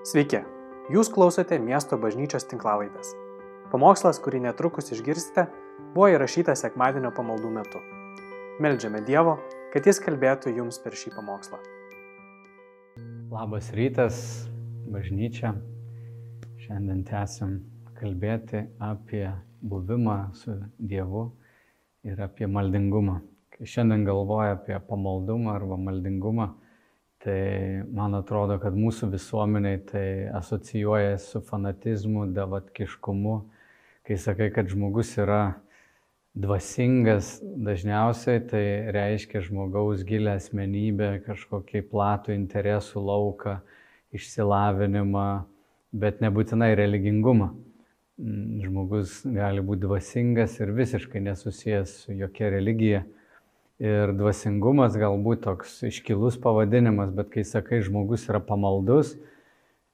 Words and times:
Sveiki, 0.00 0.38
jūs 0.88 1.10
klausote 1.12 1.58
miesto 1.60 1.98
bažnyčios 2.00 2.46
tinklavaitės. 2.48 3.10
Pamokslas, 3.68 4.16
kurį 4.24 4.38
netrukus 4.46 4.86
išgirsite, 4.94 5.42
buvo 5.92 6.06
įrašytas 6.14 6.62
sekmadienio 6.64 7.10
pamaldų 7.12 7.50
metu. 7.52 7.82
Meldžiame 8.64 9.02
Dievo, 9.04 9.34
kad 9.74 9.84
Jis 9.84 10.00
kalbėtų 10.00 10.54
jums 10.56 10.80
per 10.80 10.96
šį 10.96 11.12
pamokslą. 11.18 11.60
Labas 13.28 13.68
rytas, 13.76 14.22
bažnyčia. 14.88 15.52
Šiandien 16.64 17.04
tęsim 17.04 17.58
kalbėti 18.00 18.64
apie 18.80 19.26
buvimą 19.60 20.16
su 20.40 20.56
Dievu 20.80 21.26
ir 22.08 22.24
apie 22.24 22.48
maldingumą. 22.48 23.20
Kai 23.52 23.68
šiandien 23.68 24.08
galvoju 24.08 24.56
apie 24.56 24.80
pamaldumą 24.88 25.58
arba 25.60 25.76
maldingumą, 25.76 26.54
tai 27.24 27.82
man 27.92 28.16
atrodo, 28.16 28.56
kad 28.62 28.76
mūsų 28.76 29.10
visuomeniai 29.12 29.80
tai 29.90 30.06
asocijuoja 30.38 31.18
su 31.20 31.42
fanatizmu, 31.44 32.30
davatkiškumu. 32.36 33.34
Kai 34.08 34.16
sakai, 34.18 34.48
kad 34.54 34.70
žmogus 34.72 35.12
yra 35.20 35.42
dvasingas, 36.34 37.38
dažniausiai 37.42 38.40
tai 38.48 38.64
reiškia 38.94 39.42
žmogaus 39.44 40.04
gilę 40.06 40.38
asmenybę, 40.38 41.18
kažkokį 41.26 41.84
platų 41.90 42.34
interesų 42.38 43.02
lauką, 43.04 43.58
išsilavinimą, 44.16 45.28
bet 45.92 46.22
nebūtinai 46.24 46.72
religingumą. 46.78 47.50
Mm, 48.20 48.60
žmogus 48.64 49.20
gali 49.24 49.62
būti 49.64 49.86
dvasingas 49.86 50.58
ir 50.60 50.72
visiškai 50.76 51.22
nesusijęs 51.24 51.96
su 52.04 52.16
jokia 52.16 52.50
religija. 52.52 53.04
Ir 53.80 54.12
dvasingumas 54.12 54.92
galbūt 55.00 55.46
toks 55.46 55.78
iškilus 55.88 56.36
pavadinimas, 56.42 57.14
bet 57.16 57.30
kai 57.32 57.46
sakai, 57.48 57.78
žmogus 57.80 58.26
yra 58.28 58.42
pamaldus, 58.44 59.14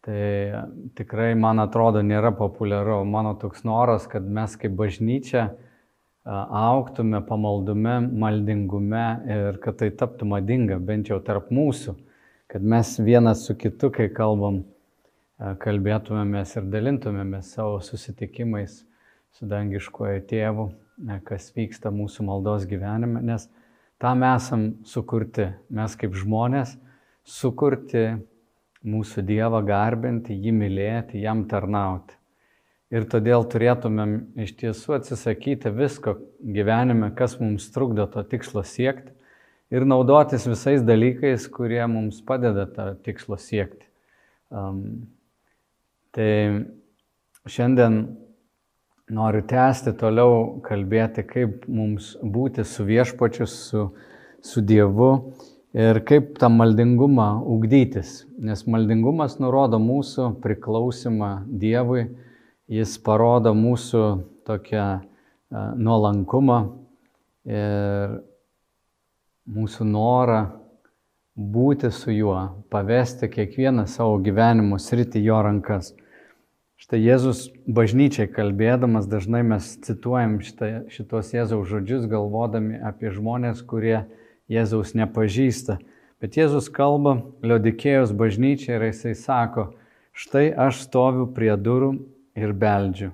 tai 0.03 0.65
tikrai, 0.99 1.37
man 1.39 1.63
atrodo, 1.63 2.03
nėra 2.03 2.33
populiaru. 2.35 3.05
Mano 3.07 3.37
toks 3.39 3.63
noras, 3.67 4.09
kad 4.11 4.27
mes 4.27 4.57
kaip 4.59 4.75
bažnyčia 4.79 5.53
auktume 6.27 7.21
pamaldume, 7.29 8.01
maldingume 8.11 9.05
ir 9.31 9.59
kad 9.63 9.79
tai 9.79 9.93
taptų 9.95 10.27
madinga, 10.33 10.81
bent 10.83 11.13
jau 11.13 11.21
tarp 11.23 11.53
mūsų, 11.55 11.95
kad 12.51 12.67
mes 12.67 12.97
vienas 12.99 13.45
su 13.47 13.55
kitu, 13.55 13.93
kai 13.95 14.09
kalbam, 14.11 14.65
kalbėtumėmės 15.39 16.57
ir 16.59 16.67
dalintumėmės 16.73 17.53
savo 17.55 17.79
susitikimais 17.85 18.81
su 19.37 19.47
dangiškojo 19.47 20.25
tėvu, 20.27 20.67
kas 21.29 21.53
vyksta 21.55 21.95
mūsų 21.95 22.27
maldos 22.27 22.67
gyvenime, 22.67 23.23
nes 23.23 23.47
tam 24.03 24.25
esam 24.27 24.69
sukurti, 24.87 25.51
mes 25.73 25.97
kaip 25.99 26.15
žmonės, 26.19 26.77
sukurti 27.27 28.05
mūsų 28.87 29.25
Dievą 29.27 29.63
garbinti, 29.67 30.37
jį 30.37 30.53
mylėti, 30.55 31.23
jam 31.25 31.47
tarnauti. 31.51 32.15
Ir 32.95 33.09
todėl 33.11 33.43
turėtumėm 33.51 34.13
iš 34.45 34.53
tiesų 34.61 35.01
atsisakyti 35.01 35.73
visko 35.75 36.21
gyvenime, 36.39 37.11
kas 37.19 37.35
mums 37.41 37.67
trukdo 37.75 38.07
to 38.07 38.23
tikslo 38.23 38.63
siekti 38.63 39.11
ir 39.75 39.83
naudotis 39.83 40.47
visais 40.47 40.85
dalykais, 40.87 41.49
kurie 41.51 41.83
mums 41.91 42.21
padeda 42.23 42.69
tą 42.71 42.93
tikslo 43.03 43.41
siekti. 43.43 43.83
Um, 44.55 45.09
Tai 46.17 46.65
šiandien 47.45 47.97
noriu 49.13 49.43
tęsti 49.47 49.95
toliau 49.99 50.61
kalbėti, 50.67 51.23
kaip 51.27 51.67
mums 51.71 52.15
būti 52.23 52.65
su 52.67 52.87
viešpačiu, 52.87 53.47
su, 53.47 53.85
su 54.43 54.63
Dievu 54.67 55.11
ir 55.77 56.01
kaip 56.09 56.35
tą 56.41 56.51
maldingumą 56.51 57.29
ugdytis. 57.47 58.25
Nes 58.39 58.65
maldingumas 58.67 59.39
nurodo 59.43 59.79
mūsų 59.83 60.33
priklausimą 60.43 61.33
Dievui, 61.47 62.09
jis 62.67 62.97
parodo 62.99 63.55
mūsų 63.55 64.05
tokią 64.47 64.87
nuolankumą 65.79 66.61
ir 67.47 68.17
mūsų 69.47 69.87
norą 69.87 70.41
būti 71.37 71.93
su 71.95 72.11
juo, 72.11 72.65
pavesti 72.73 73.29
kiekvieną 73.31 73.85
savo 73.87 74.17
gyvenimo 74.25 74.81
sritį 74.83 75.23
jo 75.29 75.39
rankas. 75.45 75.93
Štai 76.77 76.99
Jėzus 77.01 77.47
bažnyčiai 77.65 78.29
kalbėdamas, 78.29 79.07
dažnai 79.09 79.41
mes 79.49 79.65
cituojam 79.87 80.35
šitą, 80.45 80.67
šitos 80.93 81.31
Jėzaus 81.33 81.71
žodžius, 81.71 82.05
galvodami 82.11 82.77
apie 82.77 83.09
žmonės, 83.15 83.63
kurie 83.65 84.03
Jėzaus 84.53 84.93
nepažįsta. 84.93 85.79
Bet 86.21 86.37
Jėzus 86.37 86.69
kalba 86.69 87.23
Liodikėjos 87.41 88.13
bažnyčiai 88.13 88.77
ir 88.77 88.85
jisai 88.91 89.15
sako, 89.17 89.71
štai 90.13 90.51
aš 90.53 90.83
stoviu 90.85 91.25
prie 91.33 91.55
durų 91.57 91.95
ir 92.37 92.53
beldžiu. 92.53 93.11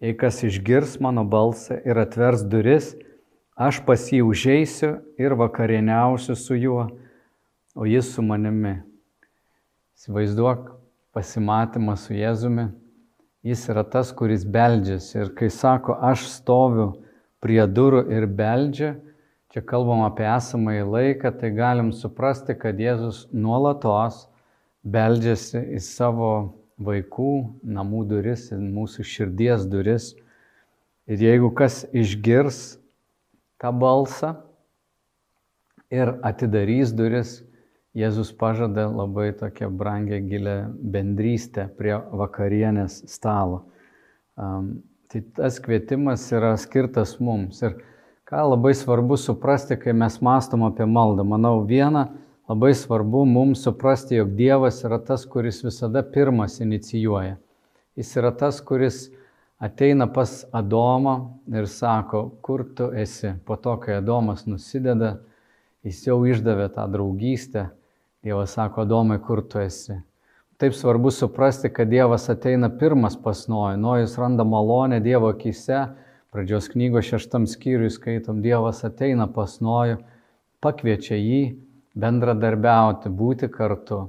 Jei 0.00 0.16
kas 0.16 0.40
išgirs 0.48 0.96
mano 1.04 1.26
balsą 1.28 1.76
ir 1.84 2.00
atvers 2.00 2.48
duris, 2.48 2.94
aš 3.60 3.84
pas 3.84 4.08
jį 4.08 4.24
užeisiu 4.24 4.94
ir 5.20 5.36
vakarieniausiu 5.36 6.32
su 6.32 6.56
juo, 6.56 6.88
o 7.76 7.84
jis 7.84 8.08
su 8.16 8.24
manimi. 8.24 8.78
Įsivaizduok, 10.00 10.79
pasimatymas 11.16 12.06
su 12.06 12.14
Jėzumi, 12.14 12.68
jis 13.46 13.66
yra 13.72 13.84
tas, 13.84 14.12
kuris 14.16 14.44
beldžiasi. 14.44 15.16
Ir 15.22 15.32
kai 15.38 15.50
sako, 15.52 15.96
aš 15.96 16.26
stoviu 16.36 16.90
prie 17.42 17.62
durų 17.66 18.04
ir 18.12 18.26
beldžiu, 18.26 18.94
čia 19.50 19.62
kalbam 19.66 20.04
apie 20.06 20.28
esamąjį 20.28 20.86
laiką, 20.94 21.32
tai 21.40 21.52
galim 21.56 21.90
suprasti, 21.96 22.54
kad 22.54 22.78
Jėzus 22.78 23.26
nuolatos 23.32 24.26
beldžiasi 24.84 25.64
į 25.76 25.82
savo 25.84 26.32
vaikų 26.80 27.32
namų 27.64 28.04
duris, 28.08 28.48
į 28.54 28.60
mūsų 28.60 29.04
širdies 29.04 29.66
duris. 29.68 30.14
Ir 31.10 31.20
jeigu 31.20 31.50
kas 31.56 31.82
išgirs 31.96 32.78
tą 33.60 33.72
balsą 33.74 34.36
ir 35.90 36.14
atidarys 36.24 36.94
duris, 36.94 37.40
Jėzus 37.90 38.28
pažada 38.38 38.84
labai 38.86 39.32
tokią 39.34 39.66
brangę 39.74 40.20
gilę 40.22 40.70
bendrystę 40.78 41.64
prie 41.74 41.96
vakarienės 41.98 43.00
stalo. 43.10 43.64
Um, 44.38 44.84
tai 45.10 45.24
tas 45.34 45.56
kvietimas 45.58 46.28
yra 46.30 46.52
skirtas 46.54 47.16
mums. 47.18 47.58
Ir 47.66 47.80
ką 48.30 48.44
labai 48.52 48.76
svarbu 48.78 49.18
suprasti, 49.18 49.74
kai 49.74 49.90
mes 49.90 50.20
mastom 50.22 50.62
apie 50.68 50.86
maldą. 50.86 51.24
Manau, 51.26 51.64
viena 51.66 52.04
labai 52.46 52.70
svarbu 52.78 53.24
mums 53.26 53.64
suprasti, 53.66 54.20
jog 54.20 54.36
Dievas 54.38 54.78
yra 54.86 55.00
tas, 55.02 55.26
kuris 55.26 55.58
visada 55.66 56.04
pirmas 56.06 56.60
inicijuoja. 56.62 57.40
Jis 57.98 58.14
yra 58.22 58.30
tas, 58.30 58.62
kuris 58.62 59.08
ateina 59.58 60.06
pas 60.06 60.44
Adomą 60.54 61.16
ir 61.50 61.66
sako, 61.66 62.22
kur 62.38 62.68
tu 62.70 62.92
esi. 62.94 63.34
Po 63.42 63.58
to, 63.58 63.74
kai 63.82 63.98
Adomas 63.98 64.46
nusideda, 64.46 65.16
jis 65.82 66.06
jau 66.06 66.20
išdavė 66.30 66.70
tą 66.78 66.86
draugystę 66.94 67.66
Dievas 68.22 68.50
sako, 68.50 68.82
Adomai, 68.84 69.16
kur 69.18 69.40
tu 69.48 69.58
esi? 69.58 69.94
Taip 70.60 70.74
svarbu 70.76 71.08
suprasti, 71.10 71.70
kad 71.72 71.88
Dievas 71.88 72.26
ateina 72.28 72.68
pirmas 72.68 73.14
pas 73.16 73.46
Nojų. 73.48 73.78
Nojus 73.80 74.18
randa 74.20 74.44
malonę 74.44 74.98
Dievo 75.00 75.30
akise. 75.32 75.86
Pradžios 76.28 76.68
knygos 76.68 77.08
šeštam 77.08 77.46
skyriui 77.48 77.88
skaitom, 77.88 78.42
Dievas 78.44 78.84
ateina 78.84 79.24
pas 79.24 79.56
Nojų, 79.64 79.96
pakviečia 80.60 81.16
jį 81.16 81.40
bendradarbiauti, 81.96 83.08
būti 83.08 83.48
kartu. 83.48 84.02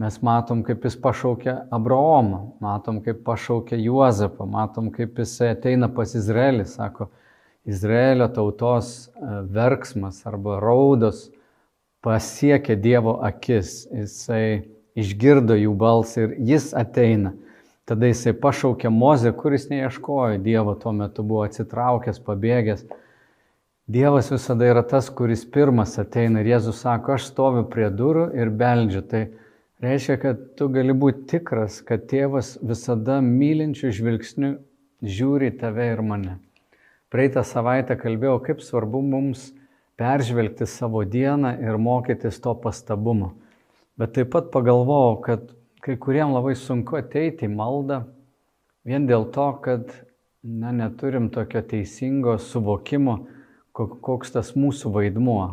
Mes 0.00 0.16
matom, 0.24 0.64
kaip 0.64 0.88
jis 0.88 0.96
pašaukia 1.04 1.58
Abraomą, 1.68 2.40
matom, 2.64 3.04
kaip 3.04 3.20
pašaukia 3.28 3.76
Juozapą, 3.76 4.48
matom, 4.48 4.88
kaip 4.90 5.20
jisai 5.20 5.52
ateina 5.52 5.92
pas 5.92 6.16
Izraelį, 6.16 6.64
sako, 6.64 7.12
Izraelio 7.68 8.32
tautos 8.32 8.94
e, 9.04 9.40
verksmas 9.52 10.24
arba 10.28 10.56
raudos 10.64 11.28
pasiekė 12.04 12.76
Dievo 12.76 13.16
akis, 13.24 13.84
jisai 13.88 14.66
išgirdo 14.94 15.56
jų 15.58 15.72
balsą 15.78 16.26
ir 16.26 16.36
jis 16.52 16.72
ateina. 16.76 17.32
Tada 17.84 18.08
jisai 18.08 18.32
pašaukė 18.40 18.88
Mozę, 18.92 19.32
kuris 19.36 19.66
neieškojo 19.68 20.38
Dievo, 20.44 20.76
tuo 20.80 20.92
metu 20.96 21.24
buvo 21.24 21.44
atsitraukęs, 21.44 22.20
pabėgęs. 22.24 22.84
Dievas 23.84 24.30
visada 24.32 24.64
yra 24.70 24.80
tas, 24.88 25.10
kuris 25.12 25.42
pirmas 25.44 25.98
ateina 26.00 26.40
ir 26.40 26.54
Jėzus 26.54 26.78
sako, 26.80 27.18
aš 27.18 27.26
stoviu 27.28 27.66
prie 27.68 27.90
durų 27.92 28.30
ir 28.40 28.48
beldžiu. 28.48 29.02
Tai 29.10 29.26
reiškia, 29.84 30.16
kad 30.22 30.46
tu 30.56 30.70
gali 30.72 30.96
būti 30.96 31.26
tikras, 31.34 31.82
kad 31.84 32.06
tėvas 32.08 32.54
visada 32.64 33.18
mylinčių 33.24 33.92
žvilgsnių 33.98 34.54
žiūri 35.04 35.52
tave 35.60 35.90
ir 35.92 36.00
mane. 36.00 36.38
Praeitą 37.12 37.44
savaitę 37.44 37.98
kalbėjau, 38.00 38.38
kaip 38.48 38.64
svarbu 38.64 39.04
mums 39.04 39.50
peržvelgti 39.96 40.66
savo 40.66 41.04
dieną 41.04 41.56
ir 41.62 41.78
mokytis 41.78 42.40
to 42.40 42.54
pastabumo. 42.54 43.34
Bet 43.98 44.16
taip 44.16 44.32
pat 44.34 44.50
pagalvojau, 44.54 45.20
kad 45.22 45.52
kai 45.84 45.96
kuriem 46.00 46.32
labai 46.34 46.56
sunku 46.58 46.98
ateiti 46.98 47.46
į 47.46 47.54
maldą 47.54 48.02
vien 48.84 49.06
dėl 49.06 49.28
to, 49.34 49.46
kad 49.62 49.92
na, 50.42 50.72
neturim 50.74 51.30
tokio 51.32 51.62
teisingo 51.62 52.36
suvokimo, 52.42 53.20
koks 53.74 54.34
tas 54.34 54.54
mūsų 54.58 54.92
vaidmuo. 54.94 55.44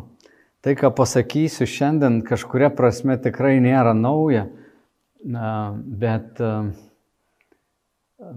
Tai, 0.62 0.74
ką 0.78 0.92
pasakysiu 0.94 1.66
šiandien, 1.66 2.20
kažkuria 2.26 2.68
prasme 2.70 3.16
tikrai 3.18 3.56
nėra 3.62 3.96
nauja, 3.98 4.46
bet 5.22 6.38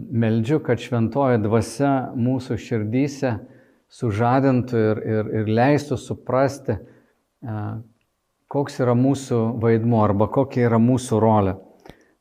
meldžiu, 0.10 0.58
kad 0.66 0.82
šventoji 0.82 1.44
dvasia 1.44 1.92
mūsų 2.18 2.58
širdyse 2.62 3.36
sužadintų 3.94 4.82
ir, 4.92 5.02
ir, 5.06 5.30
ir 5.42 5.52
leistų 5.52 5.98
suprasti, 6.00 6.78
koks 8.52 8.80
yra 8.82 8.96
mūsų 8.98 9.40
vaidmuo 9.62 10.04
arba 10.06 10.28
kokia 10.32 10.68
yra 10.70 10.80
mūsų 10.82 11.22
rolė. 11.22 11.56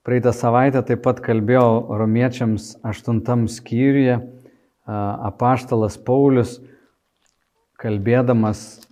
Praeitą 0.04 0.34
savaitę 0.36 0.82
taip 0.84 1.00
pat 1.06 1.22
kalbėjau 1.24 1.96
romiečiams 1.96 2.74
aštuntam 2.84 3.46
skyriuje, 3.48 4.18
apaštalas 4.84 5.96
Paulius, 5.96 6.58
kalbėdamas 7.80 8.84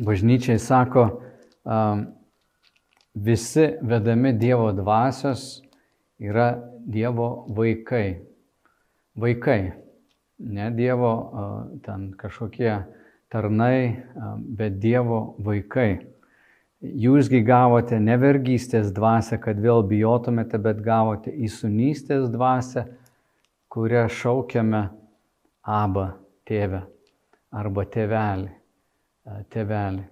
bažnyčiai, 0.00 0.56
sako, 0.56 1.04
visi 3.14 3.66
vedami 3.82 4.32
Dievo 4.32 4.70
dvasios 4.72 5.60
yra 6.16 6.54
Dievo 6.80 7.44
vaikai. 7.52 8.22
Vaikai, 9.20 9.72
ne 10.40 10.70
Dievo 10.74 11.12
ten 11.84 12.10
kažkokie 12.18 12.72
tarnai, 13.30 14.02
bet 14.40 14.80
Dievo 14.82 15.36
vaikai. 15.44 16.00
Jūsgi 16.80 17.42
gavote 17.44 17.98
ne 18.00 18.16
vergystės 18.16 18.88
dvasę, 18.96 19.36
kad 19.42 19.58
vėl 19.60 19.84
bijotumėte, 19.84 20.56
bet 20.58 20.80
gavote 20.80 21.28
įsunystės 21.30 22.30
dvasę, 22.32 22.86
kurią 23.68 24.06
šaukiame 24.08 24.86
Aba 25.60 26.06
tėvę 26.48 26.86
arba 27.52 27.84
tėvelį. 27.84 28.48
Tėvelį. 29.52 30.06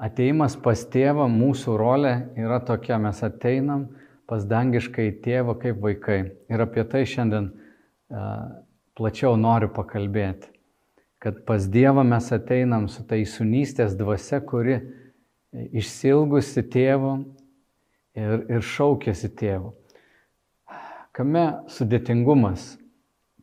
Ateimas 0.00 0.54
pas 0.60 0.82
tėvą, 0.92 1.26
mūsų 1.32 1.74
rolė 1.80 2.12
yra 2.38 2.60
tokia, 2.64 2.98
mes 3.00 3.18
ateinam 3.24 3.88
pas 4.28 4.44
dangiškai 4.46 5.08
tėvą 5.24 5.56
kaip 5.60 5.80
vaikai. 5.82 6.20
Ir 6.52 6.62
apie 6.62 6.84
tai 6.88 7.02
šiandien 7.08 7.50
uh, 7.50 8.60
plačiau 9.00 9.36
noriu 9.40 9.70
pakalbėti. 9.72 10.50
Kad 11.20 11.42
pas 11.48 11.64
Dievą 11.68 12.04
mes 12.04 12.28
ateinam 12.32 12.86
su 12.88 13.04
tai 13.08 13.22
sunystės 13.28 13.96
dvasia, 13.96 14.40
kuri 14.44 14.78
išsilgusi 15.52 16.64
tėvo 16.72 17.14
ir, 18.16 18.44
ir 18.48 18.64
šaukėsi 18.64 19.32
tėvo. 19.40 19.74
Kame 21.16 21.44
sudėtingumas 21.72 22.76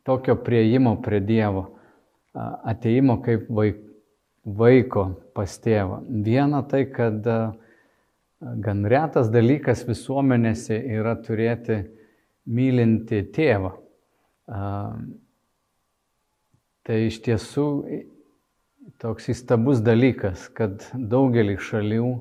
tokio 0.07 0.37
prieimo 0.39 0.95
prie 1.03 1.19
Dievo, 1.25 1.67
ateimo 2.37 3.19
kaip 3.25 3.49
vaik, 3.51 3.81
vaiko 4.47 5.09
pas 5.35 5.57
tėvą. 5.61 5.99
Viena 6.25 6.63
tai, 6.69 6.85
kad 6.93 7.25
gan 8.39 8.85
retas 8.87 9.29
dalykas 9.33 9.83
visuomenėse 9.89 10.79
yra 10.97 11.17
turėti 11.19 11.81
mylinti 12.47 13.25
tėvą. 13.35 13.73
Tai 16.87 16.97
iš 17.09 17.19
tiesų 17.25 17.67
toks 19.03 19.27
įstabus 19.33 19.81
dalykas, 19.83 20.47
kad 20.55 20.85
daugelį 20.95 21.57
šalių 21.59 22.11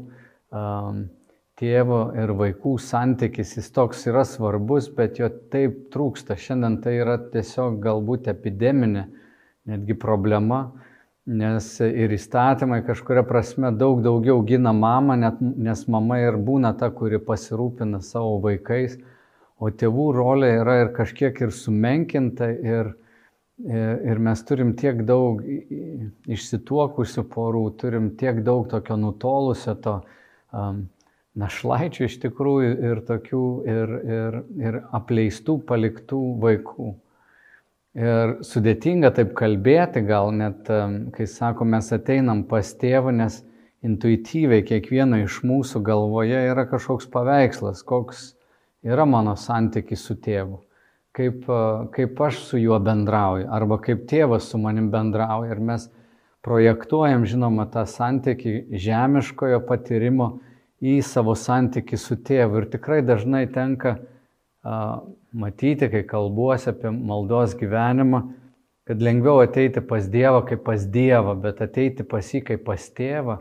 tėvo 1.56 2.00
ir 2.18 2.32
vaikų 2.36 2.74
santykis 2.82 3.54
jis 3.60 3.70
toks 3.72 4.02
yra 4.10 4.26
svarbus, 4.26 4.90
bet 4.92 5.20
jo 5.22 5.30
taip 5.52 5.86
trūksta. 5.94 6.34
Šiandien 6.34 6.80
tai 6.82 6.98
yra 6.98 7.16
tiesiog 7.30 7.78
galbūt 7.84 8.26
epideminė 8.34 9.06
netgi 9.70 9.96
problema 9.98 10.66
nes 11.26 11.66
ir 11.82 12.12
įstatymai 12.14 12.84
kažkuria 12.86 13.24
prasme 13.26 13.72
daug 13.74 13.98
daugiau 14.04 14.38
gina 14.46 14.72
mamą, 14.72 15.16
net, 15.18 15.40
nes 15.40 15.82
mama 15.90 16.20
ir 16.22 16.38
būna 16.38 16.72
ta, 16.78 16.90
kuri 16.94 17.18
pasirūpina 17.18 18.00
savo 18.00 18.38
vaikais, 18.44 18.96
o 19.58 19.70
tėvų 19.70 20.06
rolė 20.14 20.52
yra 20.60 20.78
ir 20.84 20.92
kažkiek 20.94 21.40
ir 21.42 21.50
sumenkinta 21.50 22.50
ir, 22.54 22.94
ir 23.64 24.18
mes 24.20 24.42
turim 24.44 24.74
tiek 24.76 25.00
daug 25.08 25.40
išsituokusių 26.28 27.24
porų, 27.32 27.64
turim 27.80 28.10
tiek 28.20 28.42
daug 28.44 28.68
tokio 28.68 28.98
nutolusio 29.00 29.74
to 29.80 29.96
um, 30.52 30.84
našlaičių 31.36 32.06
iš 32.06 32.18
tikrųjų 32.22 32.70
ir 32.90 33.02
tokių 33.08 33.42
ir, 33.68 33.96
ir, 34.18 34.38
ir 34.60 34.78
apleistų, 34.96 35.58
paliktų 35.68 36.20
vaikų. 36.42 36.92
Ir 37.96 38.36
sudėtinga 38.44 39.10
taip 39.16 39.32
kalbėti, 39.36 40.02
gal 40.04 40.28
net, 40.36 40.68
kai 41.16 41.26
sako, 41.28 41.64
mes 41.64 41.88
ateinam 41.96 42.42
pas 42.48 42.74
tėvą, 42.76 43.14
nes 43.16 43.40
intuityviai 43.86 44.64
kiekvieno 44.68 45.22
iš 45.24 45.40
mūsų 45.48 45.80
galvoje 45.84 46.42
yra 46.50 46.66
kažkoks 46.68 47.08
paveikslas, 47.12 47.80
koks 47.86 48.34
yra 48.84 49.06
mano 49.08 49.32
santykis 49.40 50.04
su 50.08 50.16
tėvu, 50.20 50.60
kaip, 51.16 51.46
kaip 51.94 52.20
aš 52.20 52.42
su 52.44 52.58
juo 52.60 52.78
bendrauju, 52.82 53.48
arba 53.52 53.78
kaip 53.82 54.04
tėvas 54.10 54.50
su 54.50 54.60
manim 54.60 54.90
bendrauja. 54.92 55.54
Ir 55.54 55.62
mes 55.64 55.88
projektuojam, 56.46 57.24
žinoma, 57.28 57.66
tą 57.72 57.86
santykį 57.88 58.76
žemiškojo 58.84 59.62
patyrimo 59.66 60.36
į 60.84 61.00
savo 61.04 61.34
santykį 61.38 61.98
su 62.00 62.18
tėvu. 62.20 62.62
Ir 62.62 62.68
tikrai 62.76 63.00
dažnai 63.06 63.46
tenka 63.52 63.96
matyti, 65.36 65.88
kai 65.92 66.02
kalbuosi 66.08 66.70
apie 66.72 66.92
maldos 66.92 67.56
gyvenimą, 67.58 68.22
kad 68.86 69.02
lengviau 69.02 69.40
ateiti 69.42 69.82
pas 69.82 70.06
Dievą 70.10 70.44
kaip 70.46 70.62
pas 70.66 70.84
Dievą, 70.84 71.34
bet 71.42 71.60
ateiti 71.64 72.06
pas 72.06 72.22
jį 72.22 72.42
kaip 72.46 72.64
pas 72.66 72.88
tėvą, 72.98 73.40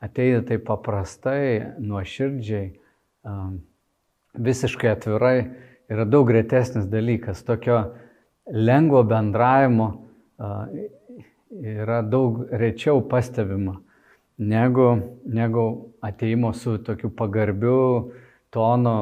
ateiti 0.00 0.44
taip 0.48 0.66
paprastai, 0.68 1.74
nuoširdžiai, 1.82 2.70
visiškai 4.36 4.92
atvirai 4.92 5.38
yra 5.90 6.04
daug 6.04 6.30
retesnis 6.30 6.86
dalykas. 6.90 7.42
Tokio 7.46 7.80
lengvo 8.46 9.02
bendravimo 9.06 9.88
yra 11.62 12.02
daug 12.02 12.46
rečiau 12.50 13.02
pastebima 13.08 13.78
negu, 14.38 15.18
negu 15.24 15.66
ateimo 16.00 16.52
su 16.52 16.78
tokiu 16.78 17.10
pagarbiu 17.10 18.12
tonu 18.50 18.96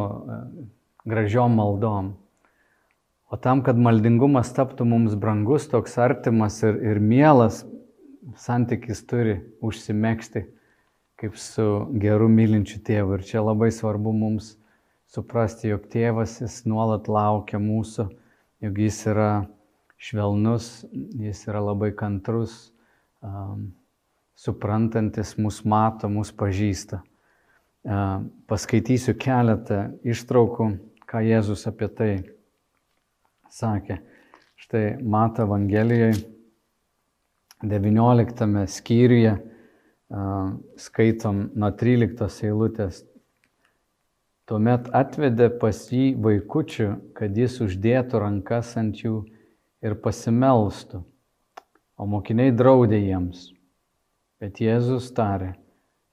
gražiom 1.04 1.54
maldom. 1.54 2.14
O 3.30 3.36
tam, 3.36 3.64
kad 3.66 3.78
maldingumas 3.80 4.52
taptų 4.54 4.86
mums 4.86 5.16
brangus, 5.18 5.66
toks 5.66 5.96
artimas 5.98 6.60
ir, 6.62 6.76
ir 6.78 7.00
mielas, 7.02 7.64
santykis 8.38 9.02
turi 9.08 9.40
užsimėgsti 9.64 10.44
kaip 11.18 11.36
su 11.38 11.64
geru 12.00 12.28
mylinčiu 12.30 12.80
tėvu. 12.84 13.18
Ir 13.18 13.26
čia 13.26 13.42
labai 13.42 13.70
svarbu 13.74 14.12
mums 14.14 14.54
suprasti, 15.10 15.70
jog 15.72 15.88
tėvas 15.92 16.40
jis 16.42 16.62
nuolat 16.68 17.08
laukia 17.08 17.60
mūsų, 17.62 18.08
jog 18.64 18.80
jis 18.80 19.00
yra 19.12 19.30
švelnus, 20.00 20.84
jis 20.92 21.44
yra 21.48 21.62
labai 21.64 21.92
kantrus, 21.96 22.72
um, 23.24 23.70
suprantantis, 24.36 25.36
mus 25.38 25.62
mato, 25.64 26.10
mus 26.10 26.32
pažįsta. 26.34 27.02
Uh, 27.84 28.24
paskaitysiu 28.48 29.12
keletą 29.20 29.90
ištraukų 30.08 30.70
ką 31.14 31.20
Jėzus 31.22 31.66
apie 31.70 31.88
tai 31.94 32.12
sakė. 33.52 34.00
Štai 34.58 34.96
Mato 35.02 35.44
Evangelijoje 35.44 36.16
19 37.62 38.64
skyriuje 38.70 39.34
skaitom 40.80 41.44
nuo 41.54 41.70
13 41.70 42.48
eilutės. 42.48 43.04
Tuomet 44.44 44.90
atvedė 44.92 45.48
pas 45.56 45.78
jį 45.88 46.14
vaikučių, 46.20 46.88
kad 47.16 47.36
jis 47.38 47.62
uždėtų 47.64 48.20
rankas 48.20 48.74
ant 48.76 48.98
jų 49.00 49.22
ir 49.84 49.94
pasimelstų, 50.04 51.00
o 51.96 52.06
mokiniai 52.08 52.52
draudė 52.52 52.98
jiems. 53.00 53.46
Bet 54.42 54.60
Jėzus 54.60 55.08
tarė, 55.16 55.54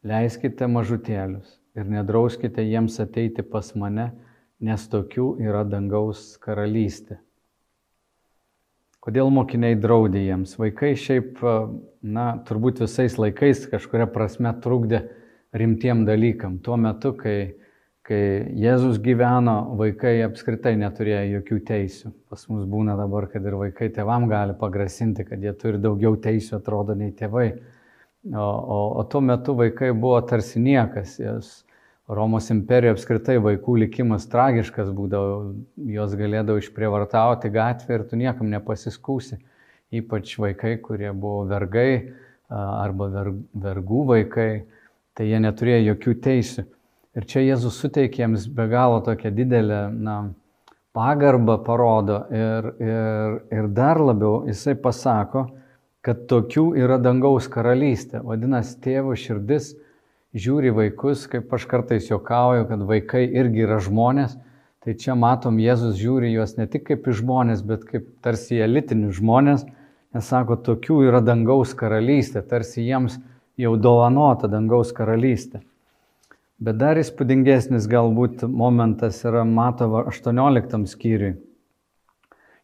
leiskite 0.07 0.69
mažutėlius 0.71 1.57
ir 1.75 1.91
nedrauskite 1.91 2.63
jiems 2.63 3.01
ateiti 3.03 3.43
pas 3.43 3.73
mane, 3.75 4.13
nes 4.63 4.87
tokių 4.87 5.33
yra 5.43 5.65
dangaus 5.67 6.37
karalystė. 6.39 7.17
Kodėl 9.01 9.31
mokiniai 9.33 9.75
draudė 9.81 10.21
jiems? 10.21 10.53
Vaikai 10.61 10.93
šiaip, 10.93 11.39
na, 12.05 12.25
turbūt 12.47 12.83
visais 12.83 13.17
laikais 13.17 13.65
kažkuria 13.71 14.05
prasme 14.07 14.53
trukdė 14.61 15.01
rimtiem 15.57 16.05
dalykam. 16.05 16.59
Tuo 16.61 16.77
metu, 16.77 17.15
kai, 17.17 17.57
kai 18.11 18.23
Jėzus 18.59 18.99
gyveno, 18.99 19.55
vaikai 19.79 20.17
apskritai 20.25 20.73
neturėjo 20.79 21.37
jokių 21.37 21.59
teisių. 21.69 22.11
Pas 22.31 22.43
mus 22.51 22.65
būna 22.67 22.97
dabar, 22.99 23.29
kad 23.31 23.45
ir 23.47 23.55
vaikai 23.55 23.87
tėvam 23.95 24.27
gali 24.27 24.55
pagrasinti, 24.59 25.23
kad 25.27 25.43
jie 25.43 25.53
turi 25.55 25.79
daugiau 25.79 26.17
teisių, 26.19 26.57
atrodo, 26.59 26.97
nei 26.99 27.13
tėvai. 27.15 27.47
O, 28.27 28.43
o, 28.43 28.79
o 28.99 29.05
tuo 29.07 29.21
metu 29.23 29.55
vaikai 29.57 29.93
buvo 29.95 30.19
tarsi 30.27 30.59
niekas. 30.59 31.15
Jas, 31.21 31.53
Romos 32.11 32.49
imperijoje 32.51 32.97
apskritai 32.97 33.37
vaikų 33.39 33.77
likimas 33.85 34.25
tragiškas 34.27 34.89
būdavo, 34.91 35.53
jos 35.93 36.17
galėdavo 36.19 36.59
išprievartauti 36.59 37.53
gatvę 37.53 37.95
ir 37.95 38.03
tu 38.09 38.19
niekam 38.19 38.51
nepasiskūsi. 38.51 39.39
Ypač 39.95 40.33
vaikai, 40.41 40.73
kurie 40.83 41.13
buvo 41.15 41.45
vergai 41.47 42.11
arba 42.51 43.07
vergų 43.63 44.03
vaikai, 44.11 44.49
tai 45.15 45.29
jie 45.29 45.39
neturėjo 45.39 45.93
jokių 45.93 46.17
teisių. 46.27 46.67
Ir 47.17 47.25
čia 47.27 47.41
Jėzus 47.43 47.75
suteikia 47.81 48.23
jiems 48.23 48.45
be 48.47 48.69
galo 48.71 49.01
tokią 49.03 49.33
didelę 49.35 49.79
na, 49.91 50.17
pagarbą 50.95 51.57
parodo 51.65 52.21
ir, 52.31 52.69
ir, 52.79 53.39
ir 53.51 53.67
dar 53.75 53.99
labiau 53.99 54.45
jisai 54.47 54.77
pasako, 54.79 55.49
kad 56.01 56.25
tokių 56.31 56.71
yra 56.79 56.97
dangaus 57.01 57.49
karalystė. 57.51 58.21
Vadinasi, 58.25 58.77
tėvo 58.83 59.15
širdis 59.19 59.73
žiūri 60.31 60.71
vaikus, 60.75 61.27
kaip 61.31 61.51
aš 61.53 61.67
kartais 61.69 62.07
juokauju, 62.09 62.65
kad 62.69 62.85
vaikai 62.87 63.25
irgi 63.27 63.67
yra 63.67 63.81
žmonės. 63.83 64.37
Tai 64.81 64.95
čia 64.97 65.13
matom, 65.13 65.59
Jėzus 65.61 65.99
žiūri 65.99 66.31
juos 66.31 66.55
ne 66.57 66.65
tik 66.65 66.87
kaip 66.87 67.05
į 67.05 67.17
žmonės, 67.19 67.61
bet 67.67 67.83
kaip 67.85 68.07
tarsi 68.25 68.63
elitinius 68.65 69.19
žmonės. 69.19 69.67
Nes 70.15 70.27
sako, 70.27 70.57
tokių 70.59 71.03
yra 71.07 71.21
dangaus 71.23 71.75
karalystė, 71.77 72.41
tarsi 72.43 72.87
jiems 72.87 73.19
jau 73.61 73.75
dovanota 73.79 74.49
dangaus 74.51 74.89
karalystė. 74.95 75.61
Bet 76.61 76.77
dar 76.77 76.99
įspūdingesnis 77.01 77.87
galbūt 77.89 78.43
momentas 78.45 79.23
yra 79.25 79.41
Matovo 79.49 80.03
18 80.11 80.83
skyriui. 80.91 81.31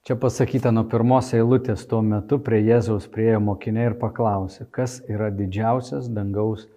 Čia 0.06 0.20
pasakyta 0.22 0.70
nuo 0.70 0.84
pirmos 0.86 1.32
eilutės 1.34 1.88
tuo 1.89 2.04
metu 2.06 2.38
prie 2.38 2.60
Jėzaus 2.62 3.10
priejo 3.10 3.42
mokiniai 3.48 3.89
ir 3.89 3.98
paklausė, 3.98 4.68
kas 4.70 5.00
yra 5.10 5.32
didžiausias 5.34 6.12
dangaus 6.13 6.68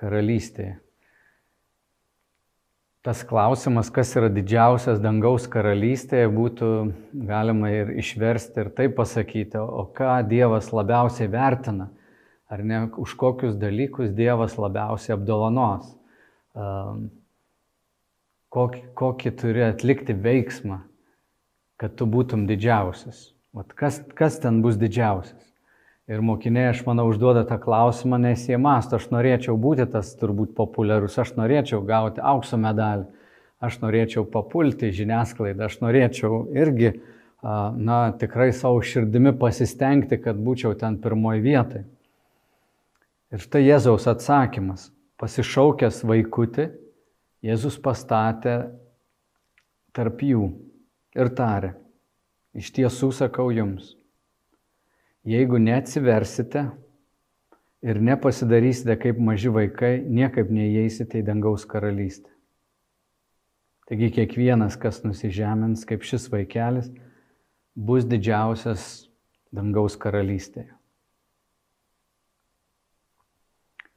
karalystėje. 0.00 0.78
Tas 3.04 3.20
klausimas, 3.28 3.92
kas 3.92 4.16
yra 4.16 4.32
didžiausias 4.32 5.02
dangaus 5.04 5.44
karalystėje, 5.52 6.32
būtų 6.32 6.74
galima 7.28 7.68
ir 7.76 7.96
išversti 8.00 8.64
ir 8.64 8.76
taip 8.80 8.96
pasakyti, 8.96 9.60
o 9.60 9.90
ką 9.92 10.22
Dievas 10.24 10.72
labiausiai 10.72 11.28
vertina, 11.28 11.92
ar 12.48 12.64
ne, 12.64 12.86
už 12.96 13.18
kokius 13.20 13.60
dalykus 13.60 14.14
Dievas 14.16 14.56
labiausiai 14.56 15.20
apdovanos 15.20 15.98
um, 16.56 17.06
kokį, 18.52 18.82
kokį 18.98 19.32
turi 19.40 19.64
atlikti 19.66 20.16
veiksmą, 20.16 20.82
kad 21.80 21.96
tu 21.98 22.06
būtum 22.06 22.44
didžiausias. 22.48 23.30
Vat 23.56 23.72
kas, 23.76 24.00
kas 24.16 24.38
ten 24.40 24.62
bus 24.64 24.78
didžiausias? 24.80 25.40
Ir 26.10 26.22
mokiniai, 26.24 26.72
aš 26.72 26.82
manau, 26.84 27.06
užduoda 27.12 27.44
tą 27.48 27.56
klausimą, 27.62 28.18
nes 28.20 28.44
jie 28.48 28.58
masto, 28.60 28.98
aš 28.98 29.08
norėčiau 29.14 29.54
būti 29.60 29.86
tas 29.92 30.10
turbūt 30.18 30.52
populiarus, 30.58 31.18
aš 31.20 31.36
norėčiau 31.38 31.80
gauti 31.86 32.20
aukso 32.20 32.58
medalį, 32.60 33.06
aš 33.62 33.78
norėčiau 33.84 34.26
papulti 34.28 34.90
žiniasklaidą, 34.92 35.68
aš 35.68 35.78
norėčiau 35.84 36.42
irgi, 36.58 36.96
na, 37.42 37.98
tikrai 38.18 38.50
savo 38.56 38.82
širdimi 38.84 39.32
pasistengti, 39.38 40.18
kad 40.22 40.40
būčiau 40.42 40.74
ten 40.78 40.98
pirmoji 41.02 41.44
vietai. 41.44 41.84
Ir 43.32 43.40
štai 43.40 43.62
Jėzaus 43.64 44.08
atsakymas 44.10 44.90
pasišaukęs 45.22 46.02
vaikutį, 46.08 46.70
Jėzus 47.42 47.74
pastatė 47.82 48.56
tarp 49.94 50.20
jų 50.22 50.44
ir 51.18 51.30
tarė, 51.34 51.72
iš 52.54 52.70
tiesų 52.76 53.10
sakau 53.16 53.48
jums, 53.50 53.96
jeigu 55.26 55.58
neatsiversite 55.58 56.68
ir 57.82 57.98
nepasidarysite 57.98 58.94
kaip 59.02 59.18
maži 59.18 59.50
vaikai, 59.50 59.96
niekaip 60.06 60.52
neįeisite 60.54 61.18
į 61.18 61.26
dangaus 61.26 61.66
karalystę. 61.66 62.30
Taigi 63.90 64.12
kiekvienas, 64.14 64.78
kas 64.78 65.02
nusižemins 65.02 65.82
kaip 65.88 66.06
šis 66.06 66.28
vaikelis, 66.32 66.92
bus 67.74 68.06
didžiausias 68.06 69.08
dangaus 69.50 69.98
karalystėje. 69.98 70.70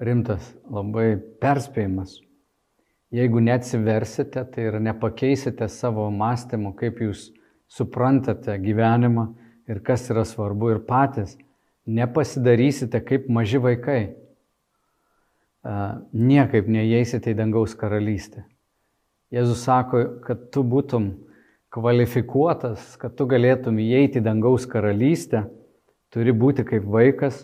Rimtas 0.01 0.53
labai 0.71 1.15
perspėjimas. 1.41 2.19
Jeigu 3.15 3.39
neatsiversite, 3.39 4.43
tai 4.51 4.67
ir 4.69 4.79
nepakeisite 4.83 5.67
savo 5.71 6.09
mąstymo, 6.11 6.73
kaip 6.75 6.99
jūs 6.99 7.29
suprantate 7.71 8.57
gyvenimą 8.59 9.29
ir 9.69 9.79
kas 9.85 10.09
yra 10.11 10.25
svarbu 10.27 10.73
ir 10.73 10.81
patys, 10.87 11.37
nepasidarysite 11.85 12.99
kaip 13.05 13.29
maži 13.29 13.61
vaikai, 13.61 14.01
niekaip 16.11 16.67
neįeisite 16.69 17.31
į 17.31 17.39
dangaus 17.39 17.73
karalystę. 17.77 18.43
Jėzus 19.33 19.63
sako, 19.65 20.03
kad 20.25 20.49
tu 20.53 20.61
būtum 20.65 21.09
kvalifikuotas, 21.73 22.93
kad 23.01 23.15
tu 23.17 23.25
galėtum 23.29 23.79
įeiti 23.81 24.21
į 24.21 24.25
dangaus 24.25 24.67
karalystę, 24.69 25.45
turi 26.13 26.35
būti 26.35 26.65
kaip 26.67 26.85
vaikas 26.87 27.43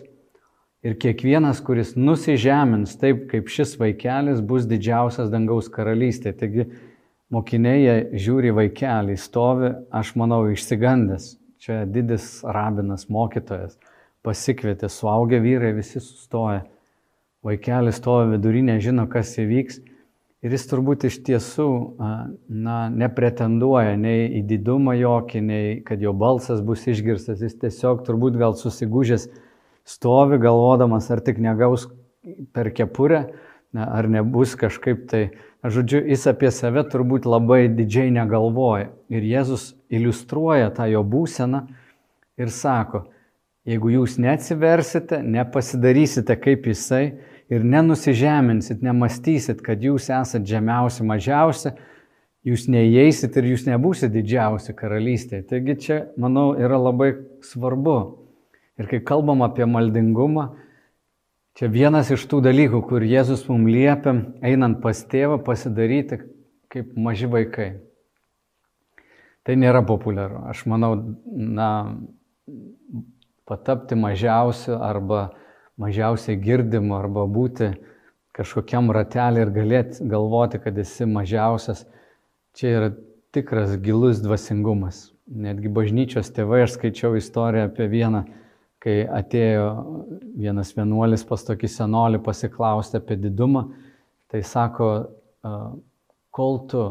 Ir 0.82 0.96
kiekvienas, 0.98 1.60
kuris 1.62 1.92
nusižemins 1.94 2.96
taip, 2.98 3.28
kaip 3.30 3.50
šis 3.52 3.76
vaikelis, 3.78 4.40
bus 4.42 4.64
didžiausias 4.66 5.30
dangaus 5.30 5.68
karalystė. 5.70 6.32
Taigi 6.34 6.66
mokiniai 7.30 8.18
žiūri 8.18 8.50
vaikelį, 8.56 9.14
stovi, 9.20 9.70
aš 9.94 10.16
manau, 10.18 10.42
išsigandęs. 10.50 11.36
Čia 11.62 11.84
didis 11.86 12.40
rabinas, 12.42 13.06
mokytojas, 13.06 13.76
pasikvietė, 14.26 14.90
suaugę 14.90 15.38
vyrai 15.44 15.70
visi 15.76 16.02
sustoja. 16.02 16.64
Vaikelis 17.46 18.02
stovi 18.02 18.34
vidurinė, 18.34 18.80
žino, 18.82 19.06
kas 19.10 19.36
įvyks. 19.38 19.78
Ir 20.42 20.56
jis 20.56 20.66
turbūt 20.66 21.06
iš 21.06 21.20
tiesų 21.22 21.68
na, 22.50 22.76
nepretenduoja 22.90 23.94
nei 23.94 24.26
į 24.40 24.42
didumą 24.50 24.96
jokį, 24.98 25.46
nei 25.46 25.78
kad 25.86 26.02
jo 26.02 26.10
balsas 26.10 26.58
bus 26.66 26.82
išgirstas. 26.90 27.46
Jis 27.46 27.54
tiesiog 27.62 28.02
turbūt 28.08 28.34
gal 28.42 28.58
susigūžęs 28.58 29.28
stovi 29.84 30.38
galvodamas, 30.42 31.10
ar 31.10 31.22
tik 31.24 31.40
negaus 31.42 31.88
per 32.54 32.70
kepurę, 32.74 33.26
ar 33.74 34.08
nebus 34.08 34.54
kažkaip 34.58 35.08
tai. 35.10 35.24
Žodžiu, 35.62 36.00
jis 36.10 36.24
apie 36.26 36.50
save 36.50 36.82
turbūt 36.90 37.26
labai 37.28 37.68
didžiai 37.70 38.10
negalvoja. 38.10 38.88
Ir 39.14 39.22
Jėzus 39.22 39.68
iliustruoja 39.94 40.72
tą 40.74 40.88
jo 40.90 41.04
būseną 41.06 41.60
ir 42.42 42.50
sako, 42.50 43.04
jeigu 43.68 43.92
jūs 43.94 44.16
neatsiversite, 44.18 45.20
nepasidarysite 45.22 46.34
kaip 46.42 46.66
jisai 46.66 47.04
ir 47.52 47.62
nenusižeminsit, 47.62 48.82
nemastysit, 48.82 49.62
kad 49.62 49.82
jūs 49.86 50.08
esate 50.10 50.50
žemiausi, 50.50 51.06
mažiausi, 51.06 51.76
jūs 52.42 52.66
neįeisit 52.66 53.38
ir 53.38 53.52
jūs 53.52 53.68
nebūsit 53.68 54.10
didžiausi 54.10 54.74
karalystėje. 54.74 55.46
Taigi 55.46 55.78
čia, 55.78 56.00
manau, 56.18 56.56
yra 56.58 56.80
labai 56.82 57.12
svarbu 57.46 58.00
Ir 58.82 58.90
kai 58.90 58.98
kalbam 59.06 59.44
apie 59.46 59.66
maldingumą, 59.70 60.48
čia 61.54 61.70
vienas 61.70 62.10
iš 62.10 62.24
tų 62.26 62.40
dalykų, 62.48 62.82
kur 62.90 63.04
Jėzus 63.06 63.44
mums 63.46 63.70
liepia, 63.70 64.16
einant 64.42 64.80
pas 64.82 64.98
tėvą, 65.06 65.38
pasidaryti 65.46 66.18
kaip 66.72 66.96
maži 66.98 67.28
vaikai. 67.30 67.68
Tai 69.46 69.54
nėra 69.58 69.84
populiaru. 69.86 70.42
Aš 70.50 70.64
manau, 70.70 70.96
na, 71.30 71.68
patapti 73.46 73.98
mažiausiu 73.98 74.80
arba 74.82 75.30
mažiausiai 75.82 76.38
girdimu 76.42 76.96
arba 76.98 77.26
būti 77.30 77.72
kažkokiam 78.34 78.90
ratelį 78.94 79.44
ir 79.44 79.54
galėti 79.54 80.06
galvoti, 80.08 80.58
kad 80.62 80.78
esi 80.78 81.06
mažiausias, 81.06 81.84
čia 82.56 82.76
yra 82.78 82.92
tikras 83.34 83.76
gilus 83.82 84.22
dvasingumas. 84.24 85.10
Netgi 85.26 85.70
bažnyčios 85.72 86.32
tėvai, 86.34 86.64
aš 86.64 86.78
skaičiau 86.78 87.14
istoriją 87.18 87.68
apie 87.68 87.86
vieną 87.92 88.24
kai 88.82 89.02
atėjo 89.06 89.66
vienas 90.42 90.72
vienuolis 90.74 91.22
pas 91.26 91.44
tokį 91.46 91.70
senolį 91.70 92.18
pasiklausti 92.24 92.98
apie 92.98 93.16
didumą, 93.20 93.68
tai 94.32 94.42
sako, 94.42 94.88
kol 96.34 96.58
tu 96.70 96.82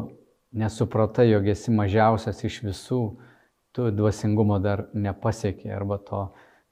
nesupratai, 0.55 1.27
jog 1.31 1.49
esi 1.51 1.73
mažiausias 1.75 2.39
iš 2.47 2.61
visų, 2.67 3.01
tu 3.75 3.91
dvasingumo 3.95 4.59
dar 4.63 4.85
nepasiekė 4.93 5.71
arba 5.75 5.97
to, 6.07 6.25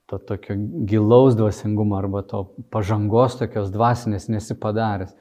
to 0.08 0.18
tokio 0.28 0.56
gilaus 0.88 1.36
dvasingumo 1.36 1.96
arba 1.96 2.22
to 2.28 2.44
pažangos 2.72 3.38
tokios 3.40 3.70
dvasinės 3.72 4.28
nesipadaręs. 4.32 5.14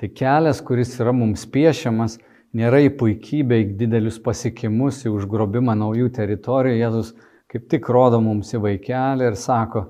Tai 0.00 0.08
kelias, 0.10 0.60
kuris 0.64 0.96
yra 1.00 1.12
mums 1.14 1.44
piešiamas, 1.46 2.18
nėra 2.56 2.80
į 2.86 2.94
puikybę, 2.98 3.60
į 3.62 3.68
didelius 3.78 4.16
pasiekimus, 4.22 5.04
į 5.04 5.12
užgrobimą 5.14 5.76
naujų 5.78 6.10
teritorijų. 6.16 6.80
Jėzus 6.80 7.12
kaip 7.54 7.68
tik 7.70 7.86
rodo 7.94 8.18
mums 8.18 8.48
į 8.50 8.58
vaikelį 8.64 9.28
ir 9.30 9.36
sako, 9.38 9.84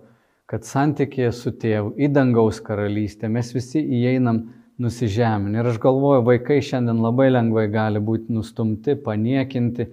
kad 0.44 0.66
santykėje 0.68 1.30
su 1.32 1.54
tėvu 1.56 1.94
į 1.96 2.10
dangaus 2.12 2.58
karalystę 2.60 3.30
mes 3.32 3.54
visi 3.56 3.80
įeinam 3.80 4.42
nusižeminę. 4.84 5.62
Ir 5.62 5.70
aš 5.70 5.78
galvoju, 5.80 6.26
vaikai 6.26 6.58
šiandien 6.60 7.00
labai 7.00 7.30
lengvai 7.30 7.64
gali 7.72 8.02
būti 8.04 8.34
nustumti, 8.36 8.98
paniekinti 9.00 9.86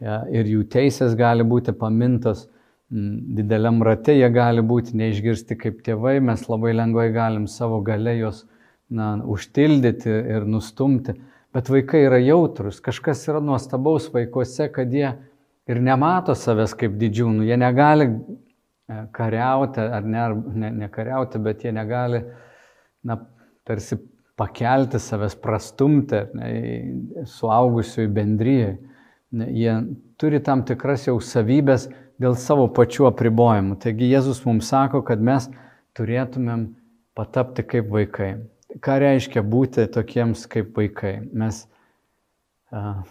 ja, 0.00 0.22
ir 0.32 0.48
jų 0.48 0.64
teisės 0.72 1.12
gali 1.18 1.44
būti 1.44 1.76
pamintos. 1.76 2.46
Dideliam 2.90 3.82
rate 3.84 4.16
jie 4.16 4.30
gali 4.32 4.64
būti 4.66 4.96
neišgirsti 4.98 5.58
kaip 5.60 5.84
tėvai, 5.86 6.16
mes 6.24 6.48
labai 6.48 6.72
lengvai 6.72 7.10
galim 7.12 7.44
savo 7.52 7.82
gale 7.84 8.16
juos 8.16 8.46
na, 8.88 9.18
užtildyti 9.20 10.08
ir 10.08 10.48
nustumti. 10.48 11.20
Bet 11.52 11.68
vaikai 11.68 12.06
yra 12.06 12.18
jautrus, 12.22 12.80
kažkas 12.80 13.26
yra 13.28 13.44
nuostabaus 13.44 14.08
vaikuose, 14.14 14.70
kad 14.72 14.88
jie 14.94 15.12
ir 15.70 15.80
nemato 15.84 16.34
savęs 16.36 16.74
kaip 16.78 16.96
didžiūnų. 17.00 17.46
Jie 17.48 17.58
negali 17.60 18.08
e, 18.10 19.02
kariauti, 19.16 19.82
ar 19.82 20.06
ne, 20.06 20.26
ne, 20.64 20.70
ne 20.82 20.90
kariauti, 20.92 21.40
bet 21.42 21.64
jie 21.64 21.72
negali, 21.76 22.24
na, 23.06 23.18
tarsi 23.68 23.98
pakelti 24.40 25.00
savęs, 25.02 25.36
prastumti 25.40 26.24
ne, 26.36 26.52
suaugusiųjų 27.28 28.12
bendryjai. 28.16 28.76
Jie 29.54 29.74
turi 30.18 30.40
tam 30.42 30.64
tikras 30.66 31.06
jau 31.06 31.18
savybės 31.22 31.86
dėl 32.20 32.34
savo 32.36 32.66
pačių 32.74 33.06
apribojimų. 33.12 33.78
Taigi 33.80 34.10
Jėzus 34.10 34.42
mums 34.46 34.68
sako, 34.72 35.04
kad 35.06 35.22
mes 35.22 35.46
turėtumėm 35.96 36.66
patapti 37.16 37.64
kaip 37.66 37.92
vaikai. 37.92 38.32
Ką 38.82 38.96
reiškia 39.02 39.42
būti 39.46 39.86
tokiems 39.90 40.44
kaip 40.50 40.74
vaikai? 40.76 41.16
Mes 41.34 41.62
a, 42.70 43.02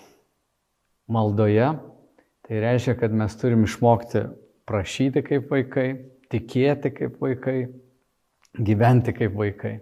maldoje, 1.11 1.71
tai 2.49 2.61
reiškia, 2.63 2.95
kad 2.97 3.13
mes 3.13 3.35
turim 3.37 3.63
išmokti 3.67 4.23
prašyti 4.65 5.21
kaip 5.25 5.51
vaikai, 5.53 5.89
tikėti 6.33 6.89
kaip 6.95 7.19
vaikai, 7.21 7.59
gyventi 8.57 9.13
kaip 9.13 9.35
vaikai. 9.37 9.75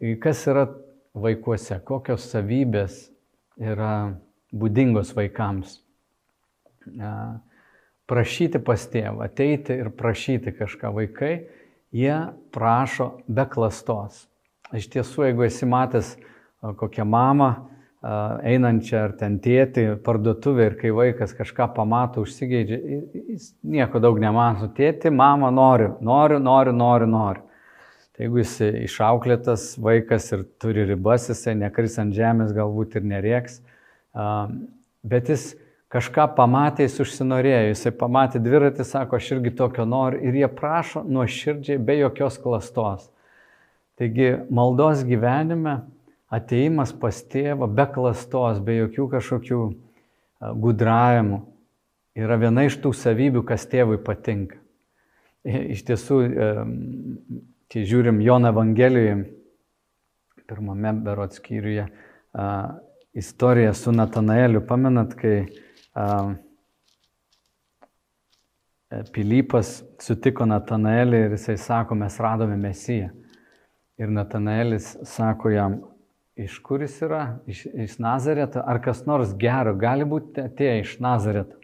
Taigi 0.00 0.16
kas 0.22 0.42
yra 0.50 0.66
vaikuose, 1.14 1.78
kokios 1.86 2.26
savybės 2.32 3.04
yra 3.60 4.16
būdingos 4.50 5.14
vaikams. 5.14 5.78
Prašyti 8.10 8.58
pas 8.66 8.86
tėvą, 8.90 9.28
ateiti 9.28 9.78
ir 9.78 9.92
prašyti 9.94 10.56
kažką 10.58 10.90
vaikai, 10.96 11.34
jie 11.94 12.16
prašo 12.50 13.12
be 13.30 13.46
klastos. 13.46 14.24
Iš 14.74 14.90
tiesų, 14.90 15.28
jeigu 15.28 15.46
esi 15.46 15.66
matęs 15.70 16.16
kokią 16.60 17.06
mamą, 17.06 17.52
einančią 18.00 18.96
ar 19.04 19.12
ten 19.20 19.36
tėti 19.44 19.84
parduotuvę 20.04 20.70
ir 20.70 20.76
kai 20.80 20.92
vaikas 20.96 21.34
kažką 21.36 21.66
pamato, 21.76 22.24
užsigeidžia, 22.24 22.78
jis 23.34 23.50
nieko 23.60 24.00
daug 24.00 24.20
nemato. 24.22 24.70
Tėti, 24.72 25.12
mama, 25.12 25.50
noriu, 25.52 25.92
noriu, 26.00 26.38
noriu, 26.40 26.72
noriu, 26.72 27.08
noriu. 27.10 27.44
Tai 28.16 28.24
jeigu 28.24 28.40
jis 28.40 28.54
išauklėtas 28.86 29.66
vaikas 29.80 30.30
ir 30.32 30.46
turi 30.60 30.86
ribas, 30.88 31.28
jisai 31.28 31.54
nekris 31.60 31.98
ant 32.00 32.16
žemės, 32.16 32.56
galbūt 32.56 32.96
ir 32.96 33.06
nerieks, 33.08 33.60
bet 35.04 35.30
jis 35.32 35.50
kažką 35.92 36.30
pamatė, 36.36 36.88
jis 36.88 36.98
užsinorėjo, 37.04 37.62
jisai 37.74 37.92
pamatė 38.00 38.40
dviratį, 38.40 38.84
sako, 38.86 39.20
aš 39.20 39.32
irgi 39.36 39.54
tokio 39.60 39.84
noriu 39.88 40.20
ir 40.24 40.40
jie 40.40 40.48
prašo 40.52 41.04
nuoširdžiai 41.04 41.80
be 41.84 42.00
jokios 42.00 42.36
klastos. 42.40 43.08
Taigi 44.00 44.38
maldos 44.48 45.02
gyvenime 45.04 45.82
ateimas 46.30 46.92
pas 46.96 47.22
tėvą 47.32 47.68
be 47.74 47.86
klastos, 47.94 48.60
be 48.62 48.78
jokių 48.80 49.08
kažkokių 49.16 49.60
gudravimų 50.62 51.40
yra 52.20 52.38
viena 52.40 52.64
iš 52.68 52.78
tų 52.82 52.92
savybių, 52.96 53.42
kas 53.46 53.66
tėvui 53.70 53.98
patinka. 54.04 54.58
Iš 55.44 55.84
tiesų, 55.88 56.20
kai 57.72 57.84
žiūrim 57.88 58.20
Jono 58.20 58.50
Evangelijoje, 58.52 59.22
pirmame 60.50 60.92
berot 61.04 61.36
skyriuje, 61.38 61.86
istoriją 63.16 63.72
su 63.74 63.94
Natanaeliu. 63.94 64.60
Pamenat, 64.66 65.14
kai 65.18 65.36
a, 65.94 66.34
Pilypas 69.14 69.84
sutiko 70.02 70.42
Natanaelį 70.50 71.24
ir 71.28 71.34
jisai 71.36 71.54
sako, 71.62 71.94
mes 71.94 72.16
radome 72.18 72.56
Mesiją. 72.58 73.12
Ir 74.00 74.10
Natanaelis 74.10 74.96
sako 75.06 75.52
jam, 75.54 75.76
iš 76.44 76.58
kur 76.64 76.82
jis 76.84 76.96
yra, 77.04 77.22
iš, 77.50 77.64
iš 77.66 77.98
Nazareto, 78.02 78.62
ar 78.64 78.80
kas 78.84 79.04
nors 79.08 79.34
gero 79.38 79.74
gali 79.78 80.06
būti 80.08 80.46
atėję 80.46 80.78
iš 80.82 80.94
Nazareto. 81.04 81.58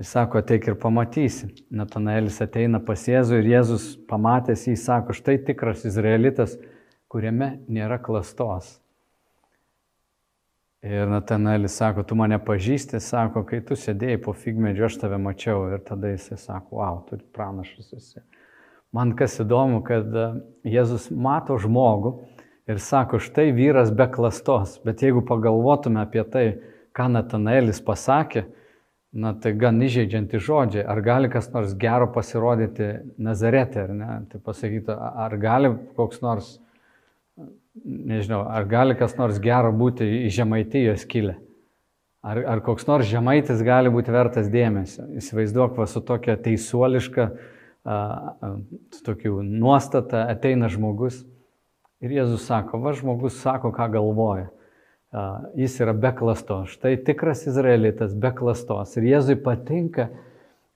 Jis 0.00 0.12
sako, 0.16 0.40
ateik 0.40 0.66
ir 0.66 0.76
pamatysi. 0.80 1.50
Natanaelis 1.70 2.40
ateina 2.42 2.80
pas 2.82 3.02
Jėzų 3.06 3.42
ir 3.42 3.50
Jėzus 3.52 3.88
pamatęs 4.08 4.64
jį 4.66 4.76
sako, 4.80 5.14
štai 5.14 5.36
tikras 5.46 5.84
izraelitas, 5.88 6.56
kuriame 7.12 7.58
nėra 7.68 8.00
klastos. 8.02 8.78
Ir 10.82 11.06
Natanaelis 11.06 11.76
sako, 11.78 12.02
tu 12.02 12.16
mane 12.18 12.40
pažįsti, 12.42 12.98
sako, 12.98 13.44
kai 13.46 13.60
tu 13.62 13.76
sėdėjai 13.78 14.18
po 14.24 14.32
figmedžiu, 14.34 14.88
aš 14.88 14.96
tave 15.04 15.20
mačiau. 15.22 15.68
Ir 15.70 15.84
tada 15.86 16.10
jisai 16.10 16.40
sako, 16.40 16.80
wow, 16.80 17.02
tu 17.06 17.20
pranašas 17.36 17.92
esi. 17.94 18.24
Man 18.92 19.14
kas 19.16 19.38
įdomu, 19.40 19.84
kad 19.86 20.08
e, 20.10 20.24
Jėzus 20.68 21.06
mato 21.14 21.54
žmogų 21.60 22.16
ir 22.70 22.78
sako, 22.78 23.18
štai 23.22 23.50
vyras 23.54 23.92
be 23.94 24.06
klastos. 24.12 24.78
Bet 24.84 25.02
jeigu 25.02 25.24
pagalvotume 25.26 26.02
apie 26.02 26.24
tai, 26.30 26.46
ką 26.96 27.08
Natanaelis 27.12 27.80
pasakė, 27.84 28.46
na 29.12 29.34
tai 29.36 29.52
gan 29.58 29.80
įžeidžianti 29.84 30.40
žodžiai. 30.40 30.84
Ar 30.88 31.00
gali 31.04 31.30
kas 31.32 31.50
nors 31.52 31.74
gero 31.76 32.08
pasirodyti 32.12 32.94
Nazarete, 33.20 33.84
ar 33.84 33.94
ne? 33.96 34.10
Tai 34.32 34.40
pasakytų, 34.44 34.96
ar 34.96 35.36
gali 35.40 35.72
koks 35.98 36.22
nors 36.24 36.54
nežinau, 37.84 38.44
ar 38.48 38.68
gali 38.68 38.96
kas 38.96 39.16
nors 39.18 39.40
gero 39.42 39.72
būti 39.76 40.06
iš 40.26 40.36
žemaitijos 40.40 41.04
kilę. 41.08 41.36
Ar, 42.22 42.38
ar 42.46 42.60
koks 42.62 42.86
nors 42.86 43.08
žemaitis 43.10 43.64
gali 43.66 43.90
būti 43.90 44.12
vertas 44.14 44.46
dėmesio. 44.52 45.08
Įsivaizduok, 45.18 45.74
va, 45.80 45.88
su 45.90 46.00
tokia 46.06 46.36
teisuoliška, 46.38 47.24
a, 47.82 47.96
a, 47.98 48.50
su 48.94 49.02
tokiu 49.02 49.40
nuostata 49.42 50.28
ateina 50.30 50.70
žmogus 50.70 51.24
ir 52.02 52.16
Jėzus 52.18 52.44
sako, 52.48 52.80
va 52.82 52.92
žmogus 52.96 53.38
sako, 53.40 53.70
ką 53.74 53.88
galvoja. 53.94 54.50
Jis 55.58 55.76
yra 55.84 55.92
be 55.92 56.10
klastos. 56.16 56.72
Štai 56.72 56.96
tikras 57.04 57.44
izraelitas, 57.46 58.14
be 58.16 58.30
klastos. 58.32 58.96
Ir 58.96 59.10
Jėzui 59.10 59.36
patinka 59.44 60.08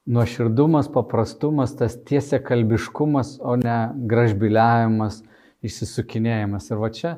nuoširdumas, 0.06 0.90
paprastumas, 0.92 1.72
tas 1.78 1.96
tiesia 2.06 2.38
kalbiškumas, 2.44 3.38
o 3.40 3.56
ne 3.58 3.78
gražbiliavimas, 4.10 5.22
išsisukinėjimas. 5.66 6.68
Ir 6.70 6.82
va 6.82 6.92
čia 6.94 7.16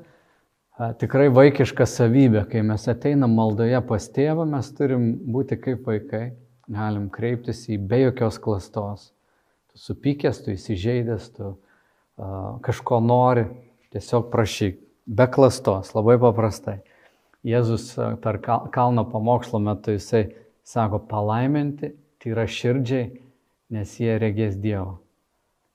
tikrai 1.01 1.27
vaikiška 1.35 1.89
savybė, 1.91 2.45
kai 2.53 2.63
mes 2.67 2.87
ateinam 2.89 3.35
maldoje 3.35 3.81
pas 3.89 4.09
tėvą, 4.15 4.47
mes 4.49 4.71
turim 4.79 5.11
būti 5.27 5.59
kaip 5.61 5.87
vaikai, 5.91 6.25
galim 6.71 7.09
kreiptis 7.11 7.67
į 7.69 7.81
be 7.91 8.05
jokios 8.07 8.39
klastos. 8.41 9.11
Tu 9.73 9.83
supykęs, 9.83 10.45
tu 10.45 10.55
įsižeidęs, 10.55 11.33
tu 11.35 11.51
a, 11.51 12.59
kažko 12.65 13.03
nori, 13.03 13.49
tiesiog 13.99 14.31
prašyk, 14.31 14.79
be 15.07 15.27
klastos, 15.27 15.91
labai 15.97 16.17
paprastai. 16.23 16.79
Jėzus 17.47 17.91
per 18.23 18.39
kalno 18.43 19.05
pamokslo 19.11 19.61
metu 19.63 19.95
jisai 19.95 20.29
sako 20.67 21.01
palaiminti, 21.11 21.93
tai 22.19 22.33
yra 22.35 22.47
širdžiai, 22.51 23.11
nes 23.75 23.95
jie 24.01 24.17
regės 24.19 24.57
Dievą. 24.59 24.99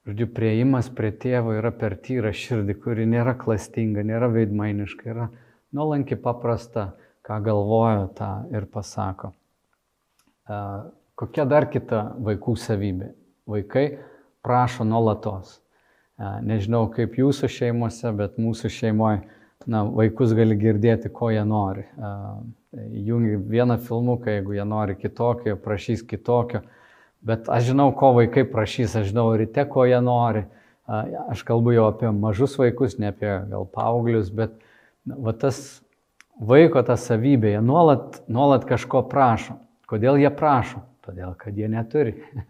Žodžiu, 0.04 0.28
prieimas 0.36 0.90
prie 0.92 1.14
tėvo 1.16 1.54
yra 1.56 1.72
per 1.72 1.96
tyrą 2.04 2.34
širdį, 2.36 2.76
kuri 2.84 3.06
nėra 3.08 3.38
klastinga, 3.40 4.04
nėra 4.04 4.28
veidmainiška, 4.34 5.08
yra 5.14 5.30
nuolanki 5.72 6.18
paprasta, 6.20 6.92
ką 7.24 7.40
galvoja 7.46 8.10
tą 8.18 8.32
ir 8.52 8.68
pasako. 8.68 9.32
Kokia 11.16 11.48
dar 11.48 11.70
kita 11.72 12.10
vaikų 12.20 12.58
savybė? 12.60 13.14
Vaikai 13.48 13.86
prašo 14.44 14.84
nuolatos. 14.84 15.63
Nežinau 16.46 16.86
kaip 16.94 17.18
jūsų 17.20 17.50
šeimose, 17.52 18.12
bet 18.18 18.38
mūsų 18.42 18.72
šeimoje 18.72 19.24
na, 19.68 19.84
vaikus 19.88 20.36
gali 20.38 20.56
girdėti, 20.60 21.12
ko 21.12 21.32
jie 21.34 21.44
nori. 21.48 21.84
Jungi 23.08 23.38
vieną 23.52 23.78
filmuką, 23.84 24.38
jeigu 24.38 24.56
jie 24.58 24.66
nori 24.68 24.96
kitokio, 25.00 25.58
prašys 25.62 26.06
kitokio 26.08 26.64
Bet 27.24 27.48
aš 27.48 27.70
žinau, 27.72 27.94
ko 27.96 28.12
vaikai 28.18 28.44
prašys, 28.44 28.98
aš 29.00 29.14
žinau 29.14 29.30
ryte, 29.40 29.64
ko 29.72 29.86
jie 29.88 30.00
nori. 30.04 30.44
Aš 31.32 31.46
kalbu 31.48 31.72
jau 31.72 31.86
apie 31.88 32.10
mažus 32.12 32.58
vaikus, 32.60 32.98
ne 33.00 33.14
apie 33.14 33.30
gal 33.48 33.64
paauglius, 33.72 34.28
bet 34.36 34.58
va, 35.08 35.32
tas 35.32 35.62
vaiko 36.36 36.84
ta 36.84 36.98
savybė, 37.00 37.54
jie 37.56 37.62
nuolat, 37.64 38.20
nuolat 38.28 38.68
kažko 38.68 39.06
prašo. 39.08 39.56
Kodėl 39.88 40.20
jie 40.20 40.34
prašo? 40.36 40.84
Todėl, 41.08 41.32
kad 41.40 41.56
jie 41.56 41.72
neturi. 41.72 42.18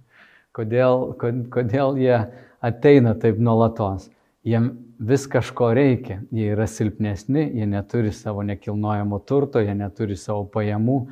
Kodėl, 0.57 1.13
kodėl 1.53 1.95
jie 2.01 2.17
ateina 2.63 3.13
taip 3.19 3.41
nuolatos? 3.43 4.10
Jiem 4.47 4.71
vis 4.99 5.28
kažko 5.32 5.73
reikia. 5.76 6.21
Jie 6.32 6.49
yra 6.56 6.67
silpnesni, 6.67 7.45
jie 7.60 7.67
neturi 7.67 8.12
savo 8.15 8.43
nekilnojamo 8.47 9.19
turto, 9.28 9.62
jie 9.63 9.76
neturi 9.76 10.17
savo 10.19 10.47
pajamų 10.52 11.04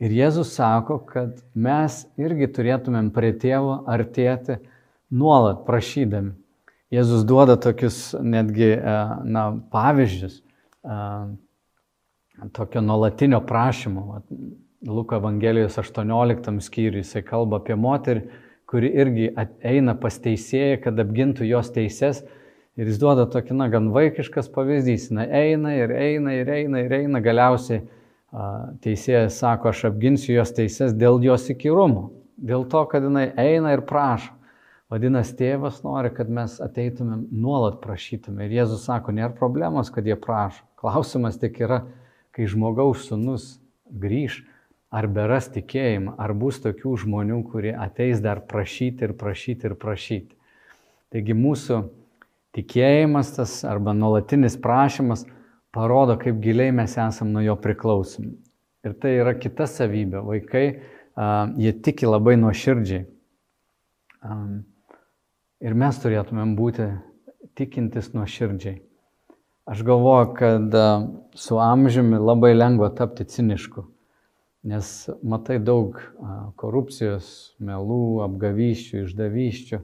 Ir 0.00 0.14
Jėzus 0.16 0.54
sako, 0.56 0.96
kad 1.04 1.42
mes 1.52 2.06
irgi 2.16 2.46
turėtumėm 2.56 3.10
prie 3.12 3.34
tėvo 3.36 3.82
artėti 3.84 4.56
nuolat 5.12 5.66
prašydami. 5.66 6.32
Jėzus 6.90 7.26
duoda 7.28 7.58
tokius 7.60 8.14
netgi 8.16 8.70
e, 8.78 8.94
na, 9.28 9.42
pavyzdžius 9.70 10.38
e, 10.40 10.96
tokio 12.56 12.80
nuolatinio 12.80 13.42
prašymo. 13.44 14.22
Luko 14.88 15.18
Evangelijos 15.20 15.76
18 15.78 16.56
skyriui 16.64 17.04
jisai 17.04 17.20
kalba 17.26 17.60
apie 17.60 17.76
moterį, 17.76 18.24
kuri 18.70 18.90
irgi 19.02 19.30
eina 19.66 19.96
pas 19.98 20.18
teisėją, 20.22 20.78
kad 20.84 21.00
apgintų 21.02 21.48
jos 21.48 21.72
teises. 21.74 22.22
Ir 22.78 22.86
jis 22.86 23.00
duoda 23.02 23.26
tokį, 23.28 23.56
na, 23.58 23.66
gan 23.68 23.90
vaikiškas 23.92 24.48
pavyzdys. 24.54 25.08
Na, 25.12 25.26
eina 25.26 25.74
ir 25.74 25.90
eina 25.90 26.36
ir 26.38 26.52
eina 26.54 26.84
ir 26.84 26.94
eina 27.00 27.20
galiausiai 27.24 27.82
teisėjas 28.84 29.40
sako, 29.42 29.72
aš 29.72 29.88
apginsiu 29.90 30.36
jos 30.36 30.52
teises 30.54 30.94
dėl 30.94 31.18
jos 31.24 31.48
įkyrumo, 31.50 32.10
dėl 32.38 32.62
to, 32.70 32.84
kad 32.92 33.02
jinai 33.02 33.32
eina 33.34 33.74
ir 33.74 33.82
prašo. 33.88 34.36
Vadinasi, 34.90 35.36
tėvas 35.38 35.84
nori, 35.84 36.10
kad 36.10 36.30
mes 36.34 36.56
ateitumėm 36.62 37.28
nuolat 37.30 37.76
prašytume. 37.82 38.48
Ir 38.48 38.56
Jėzus 38.56 38.88
sako, 38.88 39.12
nėra 39.14 39.30
problemos, 39.36 39.90
kad 39.94 40.06
jie 40.06 40.16
prašo. 40.18 40.64
Klausimas 40.80 41.38
tik 41.38 41.60
yra, 41.62 41.84
kai 42.34 42.48
žmogaus 42.50 43.04
sunus 43.06 43.60
grįž, 43.90 44.40
ar 44.90 45.06
beras 45.06 45.48
tikėjimą, 45.54 46.16
ar 46.18 46.34
bus 46.34 46.58
tokių 46.62 46.96
žmonių, 47.04 47.40
kurie 47.52 47.72
ateis 47.78 48.20
dar 48.22 48.42
prašyti 48.50 49.06
ir 49.06 49.14
prašyti 49.18 49.70
ir 49.70 49.76
prašyti. 49.78 50.34
Taigi 51.14 51.34
mūsų 51.34 51.80
tikėjimas 52.56 53.34
tas 53.36 53.60
arba 53.66 53.94
nuolatinis 53.94 54.58
prašymas 54.60 55.24
parodo, 55.74 56.16
kaip 56.18 56.40
giliai 56.42 56.74
mes 56.74 56.96
esam 56.98 57.30
nuo 57.34 57.42
jo 57.44 57.54
priklausomi. 57.58 58.34
Ir 58.86 58.96
tai 58.98 59.14
yra 59.20 59.34
kita 59.38 59.66
savybė. 59.68 60.22
Vaikai, 60.24 60.64
uh, 61.14 61.52
jie 61.60 61.72
tiki 61.84 62.08
labai 62.08 62.36
nuoširdžiai. 62.40 63.04
Um, 64.24 64.62
ir 65.62 65.76
mes 65.78 65.98
turėtumėm 66.00 66.56
būti 66.58 66.88
tikintis 67.58 68.10
nuoširdžiai. 68.16 68.80
Aš 69.70 69.84
galvoju, 69.86 70.30
kad 70.38 70.74
uh, 70.74 71.06
su 71.38 71.60
amžiumi 71.62 72.18
labai 72.18 72.54
lengva 72.56 72.90
tapti 72.96 73.28
cinišku, 73.28 73.84
nes 74.66 74.88
matai 75.24 75.58
daug 75.62 75.96
korupcijos, 76.60 77.54
melų, 77.62 78.20
apgavyščių, 78.26 79.04
išdavyščių 79.06 79.80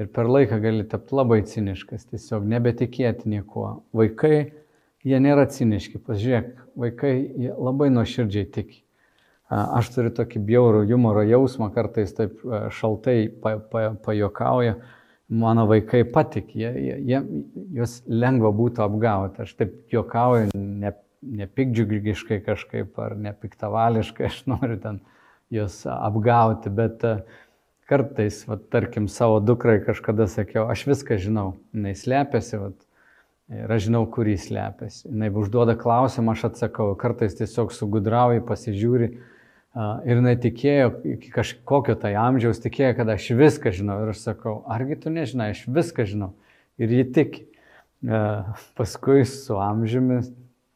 ir 0.00 0.10
per 0.14 0.30
laiką 0.30 0.58
gali 0.62 0.86
tapti 0.90 1.16
labai 1.16 1.40
ciniškas, 1.46 2.06
tiesiog 2.10 2.46
nebetikėti 2.50 3.30
niekuo. 3.30 3.84
Vaikai 3.94 4.52
jie 5.04 5.20
nėra 5.22 5.46
ciniški. 5.50 6.00
Pažiūrėk, 6.02 6.50
vaikai 6.80 7.14
labai 7.52 7.90
nuoširdžiai 7.94 8.48
tiki. 8.54 8.80
Aš 9.52 9.90
turiu 9.94 10.10
tokį 10.16 10.40
bjaurų 10.48 10.84
humoro 10.88 11.22
jausmą, 11.28 11.68
kartais 11.74 12.14
taip 12.16 12.40
šaltai 12.74 13.28
pa, 13.42 13.58
pa, 13.58 13.90
pajokauja. 14.02 14.78
Mano 15.34 15.64
vaikai 15.68 16.02
patik, 16.12 16.50
jie, 16.56 16.68
jie, 16.68 16.96
jie, 17.08 17.20
juos 17.76 17.98
lengva 18.08 18.50
būtų 18.54 18.82
apgauti. 18.84 19.44
Aš 19.44 19.54
taip 19.56 19.76
juokauju, 19.92 20.50
ne, 20.54 20.92
nepikdžiugiškai 21.24 22.40
kažkaip 22.44 22.98
ar 23.00 23.16
nepiktavališkai, 23.16 24.28
aš 24.30 24.42
noriu 24.50 24.78
ten 24.82 25.00
juos 25.52 25.82
apgauti, 25.88 26.72
bet 26.72 27.04
kartais, 27.88 28.42
va, 28.48 28.56
tarkim, 28.72 29.10
savo 29.12 29.40
dukrai 29.44 29.78
kažkada 29.84 30.26
sakiau, 30.30 30.66
aš 30.72 30.86
viską 30.88 31.20
žinau, 31.20 31.54
jinai 31.76 31.92
slepiasi, 31.98 32.60
va, 32.60 32.72
Ir 33.52 33.68
aš 33.68 33.90
žinau, 33.90 34.06
kur 34.08 34.24
jis 34.24 34.46
slepiasi. 34.48 35.04
Jis 35.04 35.34
užduoda 35.36 35.74
klausimą, 35.76 36.32
aš 36.32 36.46
atsakau, 36.48 36.94
kartais 36.96 37.36
tiesiog 37.36 37.74
sugudrauji, 37.76 38.40
pasižiūri. 38.48 39.08
Ir 40.08 40.20
jinai 40.20 40.32
tikėjo, 40.40 40.86
iki 41.16 41.32
kažkokio 41.34 41.96
tai 42.00 42.14
amžiaus 42.16 42.62
tikėjo, 42.64 42.94
kad 42.96 43.10
aš 43.12 43.26
viską 43.36 43.74
žinau. 43.76 43.98
Ir 44.00 44.14
aš 44.14 44.22
sakau, 44.30 44.62
argi 44.70 44.96
tu 45.02 45.12
nežinai, 45.12 45.50
aš 45.52 45.66
viską 45.68 46.06
žinau. 46.08 46.30
Ir 46.80 46.94
ji 46.94 47.04
tiki. 47.18 47.44
Paskui 48.78 49.26
su 49.28 49.58
amžiumi 49.60 50.22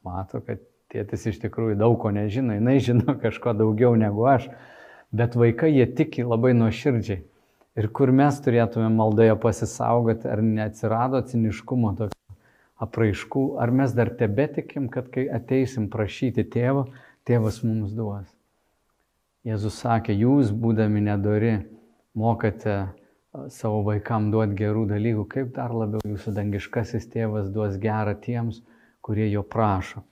mato, 0.09 0.41
kad 0.45 0.65
tėtis 0.93 1.29
iš 1.31 1.41
tikrųjų 1.45 1.79
daug 1.81 1.99
ko 2.01 2.13
nežino, 2.15 2.57
jinai 2.57 2.79
žino 2.85 3.17
kažko 3.25 3.55
daugiau 3.57 3.95
negu 4.01 4.27
aš. 4.29 4.49
Bet 5.13 5.37
vaikai 5.41 5.71
jie 5.73 5.87
tiki 5.97 6.25
labai 6.27 6.53
nuoširdžiai. 6.57 7.23
Ir 7.79 7.87
kur 7.95 8.11
mes 8.11 8.41
turėtume 8.43 8.89
maldoje 8.91 9.37
pasisaugoti, 9.39 10.27
ar 10.29 10.43
neatsirado 10.43 11.21
ciniškumo 11.31 11.93
tokio 12.01 12.19
apraiškų, 12.83 13.45
ar 13.63 13.71
mes 13.75 13.95
dar 13.95 14.11
tebetikim, 14.19 14.89
kad 14.91 15.11
kai 15.15 15.29
ateisim 15.31 15.89
prašyti 15.93 16.45
tėvo, 16.51 16.89
tėvas 17.29 17.63
mums 17.67 17.95
duos. 17.95 18.27
Jėzus 19.47 19.79
sakė, 19.83 20.15
jūs 20.19 20.51
būdami 20.51 21.05
nedori, 21.07 21.55
mokate 22.19 22.79
savo 23.55 23.83
vaikam 23.87 24.31
duoti 24.33 24.57
gerų 24.59 24.87
dalykų, 24.91 25.25
kaip 25.31 25.53
dar 25.57 25.75
labiau 25.75 26.03
jūsų 26.07 26.35
dangiškasis 26.37 27.07
tėvas 27.13 27.51
duos 27.55 27.79
gerą 27.81 28.17
tiems, 28.19 28.63
kurie 28.63 28.78
jo 29.33 29.43
prašo. 29.43 30.03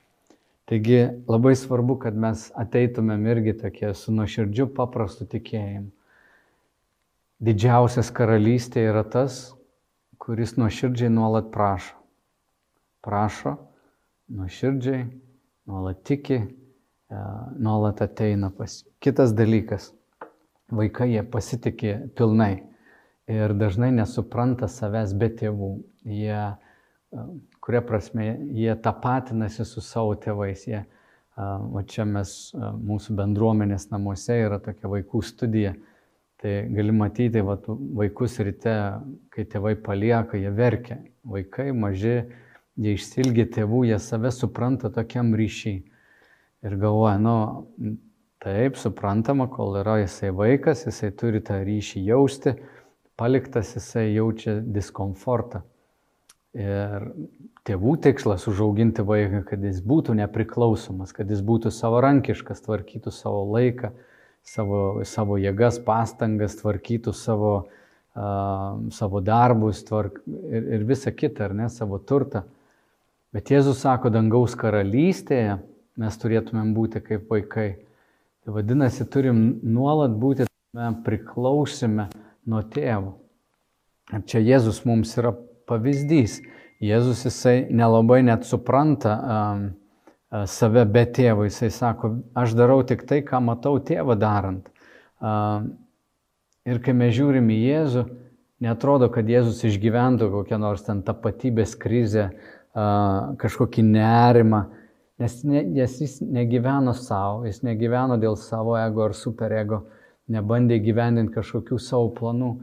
Taigi 0.67 1.03
labai 1.29 1.55
svarbu, 1.59 1.99
kad 2.03 2.17
mes 2.19 2.49
ateitumėm 2.59 3.29
irgi 3.31 3.55
tokie 3.61 3.93
su 3.95 4.15
nuoširdžiu 4.15 4.67
paprastu 4.75 5.29
tikėjimu. 5.31 5.93
Didžiausias 7.47 8.09
karalystė 8.17 8.89
yra 8.89 9.05
tas, 9.05 9.53
kuris 10.19 10.57
nuoširdžiai 10.57 11.13
nuolat 11.13 11.53
prašo 11.55 11.97
prašo, 13.07 13.55
nuoširdžiai, 14.29 15.05
nuolat 15.71 16.03
tiki, 16.05 16.35
e, 16.35 17.21
nuolat 17.59 18.03
ateina 18.03 18.51
pas. 18.51 18.81
Kitas 18.99 19.35
dalykas, 19.39 19.93
vaikai 20.75 21.13
jie 21.13 21.23
pasitikė 21.23 21.93
pilnai 22.19 22.65
ir 23.31 23.55
dažnai 23.55 23.93
nesupranta 23.95 24.67
savęs 24.71 25.15
be 25.15 25.31
tėvų. 25.39 25.71
Jie, 26.11 26.41
e, 26.51 27.27
kuria 27.67 27.83
prasme, 27.83 28.37
jie 28.55 28.71
tapatinasi 28.79 29.65
su 29.67 29.83
savo 29.83 30.15
tėvais. 30.23 30.69
Jie, 30.71 30.85
o 31.37 31.83
čia 31.83 32.07
mes, 32.07 32.31
mūsų 32.55 33.17
bendruomenės 33.19 33.89
namuose 33.91 34.39
yra 34.45 34.61
tokia 34.63 34.91
vaikų 34.93 35.23
studija. 35.27 35.75
Tai 36.37 36.53
gali 36.71 36.93
matyti 36.95 37.43
va, 37.43 37.57
vaikus 37.99 38.37
ryte, 38.45 38.77
kai 39.35 39.47
tėvai 39.51 39.75
palieka, 39.83 40.39
jie 40.39 40.53
verkia. 40.55 41.01
Vaikai 41.27 41.73
maži, 41.75 42.21
jie 42.79 42.93
išsilgia 42.95 43.49
tėvų, 43.57 43.87
jie 43.89 43.99
save 44.05 44.31
supranta 44.37 44.93
tokiam 44.93 45.35
ryšiai. 45.35 45.81
Ir 46.67 46.77
galvoja, 46.79 47.17
nu, 47.19 47.37
taip, 48.43 48.79
suprantama, 48.79 49.49
kol 49.51 49.81
yra 49.81 49.99
jisai 50.05 50.31
vaikas, 50.37 50.85
jisai 50.87 51.11
turi 51.19 51.43
tą 51.43 51.59
ryšį 51.67 52.05
jausti, 52.13 52.55
paliktas 53.19 53.75
jisai 53.75 54.13
jaučia 54.13 54.61
diskomfortą. 54.61 55.65
Ir 56.57 57.11
tėvų 57.67 57.97
tikslas 58.05 58.47
užauginti 58.51 59.05
vaiką, 59.07 59.43
kad 59.49 59.63
jis 59.67 59.81
būtų 59.85 60.17
nepriklausomas, 60.21 61.13
kad 61.17 61.31
jis 61.31 61.43
būtų 61.45 61.73
savarankiškas, 61.75 62.63
tvarkytų 62.65 63.13
savo 63.15 63.43
laiką, 63.55 63.91
savo, 64.47 64.81
savo 65.05 65.39
jėgas, 65.43 65.81
pastangas, 65.83 66.57
tvarkytų 66.61 67.15
savo, 67.17 67.55
uh, 68.15 68.77
savo 68.95 69.23
darbus 69.25 69.83
tvark, 69.87 70.21
ir, 70.27 70.69
ir 70.79 70.87
visą 70.87 71.13
kitą, 71.15 71.51
ar 71.51 71.57
ne, 71.59 71.71
savo 71.73 71.99
turtą. 71.99 72.47
Bet 73.35 73.51
Jėzus 73.53 73.83
sako, 73.83 74.13
dangaus 74.15 74.55
karalystėje 74.57 75.59
mes 76.01 76.21
turėtumėm 76.23 76.71
būti 76.77 77.03
kaip 77.05 77.27
vaikai. 77.33 77.69
Tai 78.47 78.55
vadinasi, 78.55 79.05
turim 79.11 79.59
nuolat 79.67 80.15
būti 80.17 80.47
priklausime 81.05 82.07
nuo 82.47 82.63
tėvo. 82.63 83.17
Ir 84.15 84.23
čia 84.31 84.43
Jėzus 84.45 84.85
mums 84.87 85.17
yra 85.19 85.33
pavyzdys. 85.67 86.39
Jėzus 86.83 87.25
jisai 87.25 87.67
nelabai 87.73 88.21
net 88.27 88.45
supranta 88.45 89.15
um, 89.17 89.65
save 90.51 90.85
be 90.93 91.07
tėvo. 91.09 91.47
Jisai 91.49 91.71
sako, 91.73 92.13
aš 92.37 92.53
darau 92.59 92.83
tik 92.85 93.07
tai, 93.09 93.23
ką 93.25 93.41
matau 93.45 93.79
tėvą 93.81 94.19
darant. 94.21 94.69
Um, 95.25 95.73
ir 96.69 96.83
kai 96.85 96.93
mes 96.97 97.15
žiūrim 97.17 97.49
į 97.55 97.59
Jėzų, 97.63 98.05
netrodo, 98.67 99.09
kad 99.13 99.29
Jėzus 99.31 99.65
išgyventų 99.65 100.29
kokią 100.35 100.61
nors 100.61 100.85
ten 100.85 101.01
tapatybės 101.07 101.73
krizę, 101.81 102.29
uh, 102.29 102.57
kažkokį 103.41 103.85
nerimą, 103.89 104.67
nes, 105.23 105.41
ne, 105.49 105.63
nes 105.65 106.01
jis 106.01 106.19
negyveno 106.21 106.93
savo, 106.97 107.47
jis 107.49 107.63
negyveno 107.65 108.19
dėl 108.21 108.37
savo 108.37 108.77
ego 108.77 109.07
ar 109.09 109.17
superego, 109.17 109.87
nebandė 110.29 110.83
gyvendinti 110.85 111.39
kažkokių 111.39 111.79
savo 111.81 112.11
planų. 112.19 112.57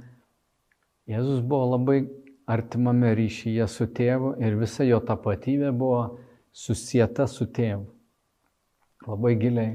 Jėzus 1.10 1.42
buvo 1.42 1.74
labai 1.74 2.04
artimame 2.50 3.14
ryšyje 3.16 3.68
su 3.72 3.88
tėvu 3.88 4.36
ir 4.44 4.58
visa 4.60 4.86
jo 4.88 5.00
tapatybė 5.04 5.72
buvo 5.76 6.04
susieta 6.54 7.28
su 7.28 7.48
tėvu. 7.48 7.88
Labai 9.08 9.34
giliai. 9.40 9.74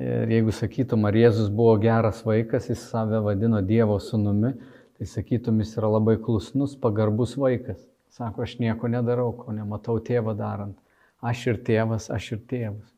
Ir 0.00 0.30
jeigu 0.32 0.52
sakytum, 0.56 1.04
ar 1.04 1.16
Jėzus 1.16 1.50
buvo 1.52 1.74
geras 1.80 2.22
vaikas, 2.24 2.70
jis 2.70 2.80
save 2.88 3.18
vadino 3.20 3.60
Dievo 3.60 3.98
sunumi, 4.00 4.54
tai 4.96 5.08
sakytum, 5.08 5.58
jis 5.60 5.74
yra 5.76 5.90
labai 5.92 6.14
klusnus, 6.24 6.72
pagarbus 6.80 7.34
vaikas. 7.36 7.82
Sako, 8.10 8.46
aš 8.46 8.56
nieko 8.62 8.88
nedarau, 8.88 9.34
ko 9.36 9.52
nematau 9.52 9.98
tėvą 10.00 10.32
darant. 10.38 10.78
Aš 11.20 11.44
ir 11.52 11.60
tėvas, 11.68 12.08
aš 12.12 12.30
ir 12.38 12.40
tėvas. 12.48 12.88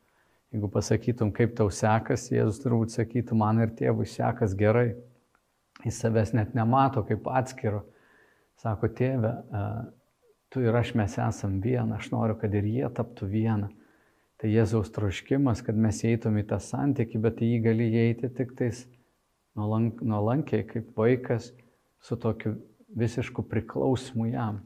Jeigu 0.55 0.69
pasakytum, 0.71 1.33
kaip 1.35 1.57
tau 1.57 1.67
sekasi, 1.73 2.37
Jėzus 2.37 2.61
turbūt 2.63 2.95
sakytų, 2.95 3.35
man 3.35 3.59
ir 3.65 3.75
tėvui 3.75 4.07
sekas 4.07 4.55
gerai. 4.55 4.93
Jis 5.83 5.99
savęs 5.99 6.31
net 6.37 6.55
nemato 6.55 7.03
kaip 7.03 7.27
atskiro. 7.27 7.83
Sako, 8.63 8.87
tėve, 8.95 9.31
tu 10.53 10.61
ir 10.63 10.75
aš 10.79 10.93
mes 10.95 11.17
esam 11.19 11.57
viena, 11.59 11.97
aš 11.97 12.13
noriu, 12.13 12.37
kad 12.39 12.53
ir 12.55 12.63
jie 12.63 12.87
taptų 12.95 13.27
viena. 13.27 13.67
Tai 14.39 14.51
Jėzaus 14.51 14.91
troškimas, 14.95 15.61
kad 15.63 15.75
mes 15.75 15.99
eitum 16.07 16.37
į 16.39 16.45
tą 16.47 16.59
santykį, 16.63 17.19
bet 17.25 17.41
į 17.43 17.49
jį 17.49 17.57
gali 17.63 17.87
įeiti 17.91 18.29
tik 18.35 18.53
tais 18.59 18.85
nuolankiai, 19.55 20.63
kaip 20.67 20.95
vaikas, 20.99 21.51
su 22.03 22.15
tokiu 22.19 22.55
visišku 22.95 23.43
priklausimu 23.51 24.29
jam. 24.31 24.61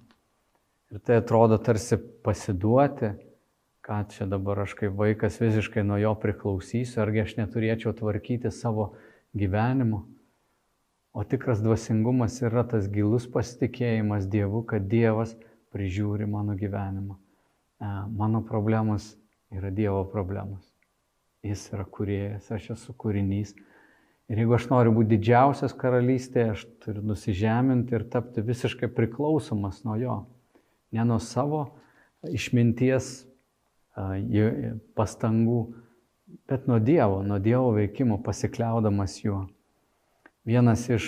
Ir 0.93 1.01
tai 1.03 1.17
atrodo 1.21 1.57
tarsi 1.59 1.97
pasiduoti, 1.97 3.11
ką 3.83 4.01
čia 4.13 4.27
dabar 4.29 4.61
aš 4.63 4.75
kaip 4.77 4.93
vaikas 4.97 5.39
visiškai 5.41 5.83
nuo 5.83 5.97
jo 5.99 6.13
priklausysiu, 6.21 7.01
argi 7.03 7.25
aš 7.25 7.35
neturėčiau 7.41 7.95
tvarkyti 7.97 8.53
savo 8.53 8.91
gyvenimo. 9.35 10.05
O 11.17 11.23
tikras 11.23 11.63
dvasingumas 11.65 12.35
yra 12.45 12.61
tas 12.69 12.85
gilus 12.93 13.23
pasitikėjimas 13.33 14.27
Dievu, 14.29 14.59
kad 14.69 14.83
Dievas 14.85 15.31
prižiūri 15.73 16.27
mano 16.29 16.53
gyvenimą. 16.53 17.15
E, 17.17 17.89
mano 18.13 18.43
problemos 18.45 19.15
yra 19.49 19.71
Dievo 19.73 20.03
problemos. 20.11 20.61
Jis 21.41 21.63
yra 21.73 21.87
kuriejas, 21.89 22.51
aš 22.53 22.69
esu 22.75 22.93
kūrinys. 22.93 23.55
Ir 24.29 24.43
jeigu 24.43 24.53
aš 24.59 24.69
noriu 24.69 24.93
būti 24.93 25.15
didžiausias 25.15 25.73
karalystėje, 25.81 26.53
aš 26.53 26.67
turiu 26.85 27.01
nusižeminti 27.09 27.97
ir 27.97 28.05
tapti 28.13 28.45
visiškai 28.45 28.93
priklausomas 28.93 29.81
nuo 29.89 29.97
jo. 29.97 30.21
Ne 30.93 31.01
nuo 31.01 31.17
savo 31.17 31.65
išminties 32.29 33.23
pastangų, 34.93 35.59
bet 36.45 36.69
nuo 36.69 36.77
Dievo, 36.77 37.23
nuo 37.25 37.41
Dievo 37.41 37.73
veikimo, 37.81 38.21
pasikliaudamas 38.21 39.17
juo. 39.25 39.47
Vienas 40.47 40.85
iš 40.87 41.05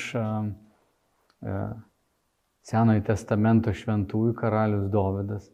Senojo 2.67 3.02
testamento 3.08 3.71
šventųjų 3.71 4.34
karalius 4.36 4.89
Dovydas, 4.91 5.45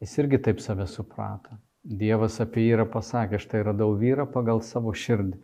jis 0.00 0.14
irgi 0.22 0.38
taip 0.46 0.62
save 0.64 0.86
suprato. 0.88 1.58
Dievas 1.84 2.38
apie 2.40 2.64
jį 2.64 2.78
yra 2.78 2.86
pasakęs, 2.88 3.44
štai 3.44 3.60
radau 3.68 3.92
vyrą 4.00 4.24
pagal 4.32 4.62
savo 4.64 4.94
širdį. 4.96 5.36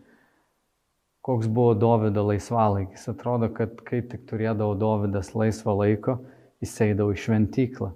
Koks 1.21 1.51
buvo 1.53 1.75
Dovydo 1.77 2.25
laisvalaikis? 2.31 3.05
Atrodo, 3.13 3.51
kad 3.53 3.77
kai 3.85 4.01
tik 4.09 4.25
turėdavo 4.31 4.73
Dovydas 4.81 5.35
laisvą 5.37 5.77
laiko, 5.77 6.17
jis 6.65 6.73
eidavo 6.89 7.13
į 7.13 7.21
šventyklą. 7.27 7.93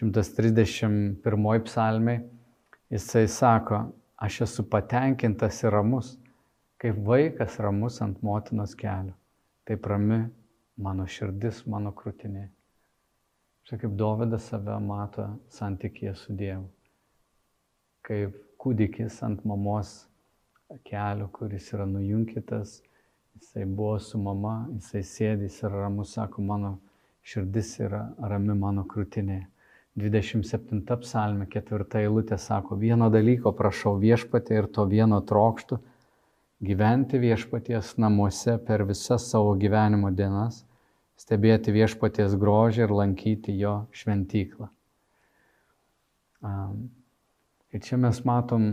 131 0.00 1.64
psalmiai 1.68 2.24
jisai 2.88 3.28
sako, 3.28 3.84
aš 4.16 4.46
esu 4.48 4.64
patenkintas 4.64 5.60
ir 5.66 5.76
ramus 5.76 6.14
kaip 6.80 6.96
vaikas 7.04 7.58
ramus 7.60 8.00
ant 8.00 8.22
motinos 8.24 8.74
kelio. 8.74 9.12
Taip 9.68 9.86
rami 9.86 10.22
mano 10.80 11.04
širdis, 11.06 11.66
mano 11.68 11.92
krūtinė. 11.92 12.46
Štai 13.68 13.82
kaip 13.82 13.96
Dovydas 14.00 14.46
save 14.48 14.78
mato 14.80 15.26
santykėje 15.52 16.14
su 16.16 16.36
Dievu. 16.36 16.64
Kaip 18.08 18.38
kūdikis 18.60 19.20
ant 19.26 19.44
mamos 19.44 19.92
kelio, 20.88 21.28
kuris 21.36 21.68
yra 21.76 21.84
nujunkytas, 21.86 22.78
jisai 23.36 23.66
buvo 23.68 23.98
su 24.00 24.18
mama, 24.18 24.56
jisai 24.78 25.04
sėdi, 25.04 25.50
jis 25.50 25.60
yra 25.68 25.84
ramus, 25.84 26.16
sako, 26.16 26.42
mano 26.48 26.78
širdis 27.20 27.76
yra 27.84 28.06
rami 28.32 28.56
mano 28.56 28.86
krūtinė. 28.88 29.42
27 30.00 30.80
psalmė, 31.04 31.44
ketvirta 31.50 32.00
eilutė 32.00 32.40
sako, 32.40 32.80
vieno 32.80 33.10
dalyko 33.12 33.52
prašau 33.52 33.98
viešpatė 34.00 34.62
ir 34.62 34.72
to 34.72 34.88
vieno 34.88 35.20
trokštų 35.20 35.82
gyventi 36.60 37.18
viešpaties 37.18 37.94
namuose 37.96 38.58
per 38.66 38.84
visas 38.88 39.30
savo 39.30 39.54
gyvenimo 39.60 40.10
dienas, 40.12 40.62
stebėti 41.20 41.72
viešpaties 41.72 42.36
grožį 42.40 42.84
ir 42.86 42.94
lankyti 42.94 43.56
jo 43.60 43.74
šventyklą. 43.96 44.68
Ir 47.70 47.84
čia 47.84 48.00
mes 48.00 48.24
matom 48.24 48.70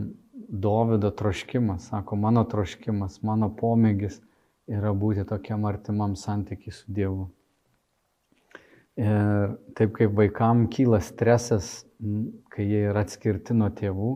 Dovido 0.48 1.10
troškimą, 1.12 1.76
sako, 1.82 2.16
mano 2.16 2.44
troškimas, 2.48 3.18
mano 3.26 3.50
pomėgis 3.52 4.22
yra 4.70 4.94
būti 4.96 5.26
tokiam 5.28 5.66
artimam 5.68 6.14
santykiai 6.16 6.72
su 6.72 6.94
Dievu. 6.94 7.26
Ir 8.98 9.58
taip 9.78 9.92
kaip 9.98 10.14
vaikam 10.18 10.68
kyla 10.72 11.02
stresas, 11.04 11.84
kai 12.54 12.64
jie 12.70 12.86
yra 12.92 13.04
atskirti 13.04 13.58
nuo 13.58 13.68
tėvų, 13.76 14.14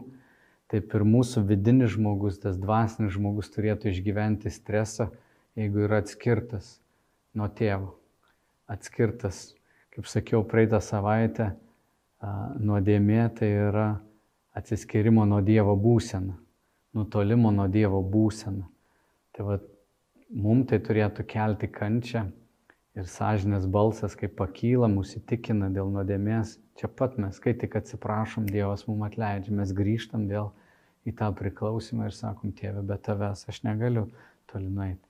Taip 0.72 0.94
ir 0.96 1.04
mūsų 1.04 1.44
vidinis 1.50 1.98
žmogus, 1.98 2.38
tas 2.40 2.56
dvasinis 2.56 3.12
žmogus 3.18 3.52
turėtų 3.52 3.90
išgyventi 3.92 4.52
stresą, 4.54 5.10
jeigu 5.60 5.84
yra 5.84 6.00
atskirtas 6.00 6.78
nuo 7.36 7.50
tėvo. 7.52 7.98
Atskirtas, 8.72 9.50
kaip 9.92 10.08
sakiau, 10.08 10.46
praeitą 10.48 10.80
savaitę, 10.80 11.50
nuodėmė 12.64 13.26
tai 13.36 13.50
yra 13.68 13.88
atsiskirimo 14.56 15.26
nuo 15.28 15.42
Dievo 15.44 15.76
būsena, 15.76 16.38
nutolimo 16.96 17.52
nuo 17.52 17.68
Dievo 17.72 18.00
būsena. 18.04 18.68
Tai 19.36 19.48
va, 19.48 19.60
mums 20.32 20.70
tai 20.72 20.80
turėtų 20.84 21.28
kelti 21.28 21.68
kančią 21.72 22.26
ir 22.96 23.08
sąžinės 23.08 23.68
balsas, 23.72 24.16
kaip 24.20 24.36
pakyla, 24.40 24.90
mūsų 24.92 25.20
įtikina 25.22 25.72
dėl 25.74 25.92
nuodėmės. 25.92 26.58
Čia 26.80 26.88
pat 26.88 27.20
mes, 27.20 27.40
kai 27.44 27.54
tik 27.60 27.76
atsiprašom, 27.80 28.48
Dievas 28.48 28.88
mums 28.88 29.08
atleidžia, 29.12 29.56
mes 29.56 29.72
grįžtam 29.76 30.28
vėl 30.32 30.52
į 31.08 31.16
tą 31.18 31.32
priklausimą 31.38 32.10
ir 32.10 32.16
sakom, 32.16 32.54
tėve, 32.56 32.84
be 32.86 32.98
tavęs 32.98 33.48
aš 33.50 33.64
negaliu 33.66 34.08
toli 34.52 34.70
nueiti. 34.70 35.02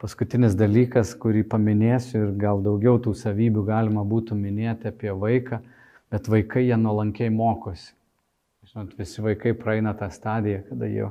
Paskutinis 0.00 0.52
dalykas, 0.56 1.14
kurį 1.16 1.46
paminėsiu 1.48 2.18
ir 2.18 2.32
gal 2.40 2.60
daugiau 2.64 2.98
tų 3.00 3.14
savybių 3.16 3.62
galima 3.64 4.02
būtų 4.04 4.36
minėti 4.36 4.90
apie 4.90 5.12
vaiką, 5.16 5.62
bet 6.12 6.28
vaikai 6.28 6.66
jie 6.66 6.76
nuolankiai 6.76 7.32
mokosi. 7.32 7.94
Žinot, 8.66 8.92
visi 8.98 9.24
vaikai 9.24 9.54
praeina 9.56 9.94
tą 9.96 10.10
stadiją, 10.12 10.60
kada 10.68 10.90
jie 10.90 11.08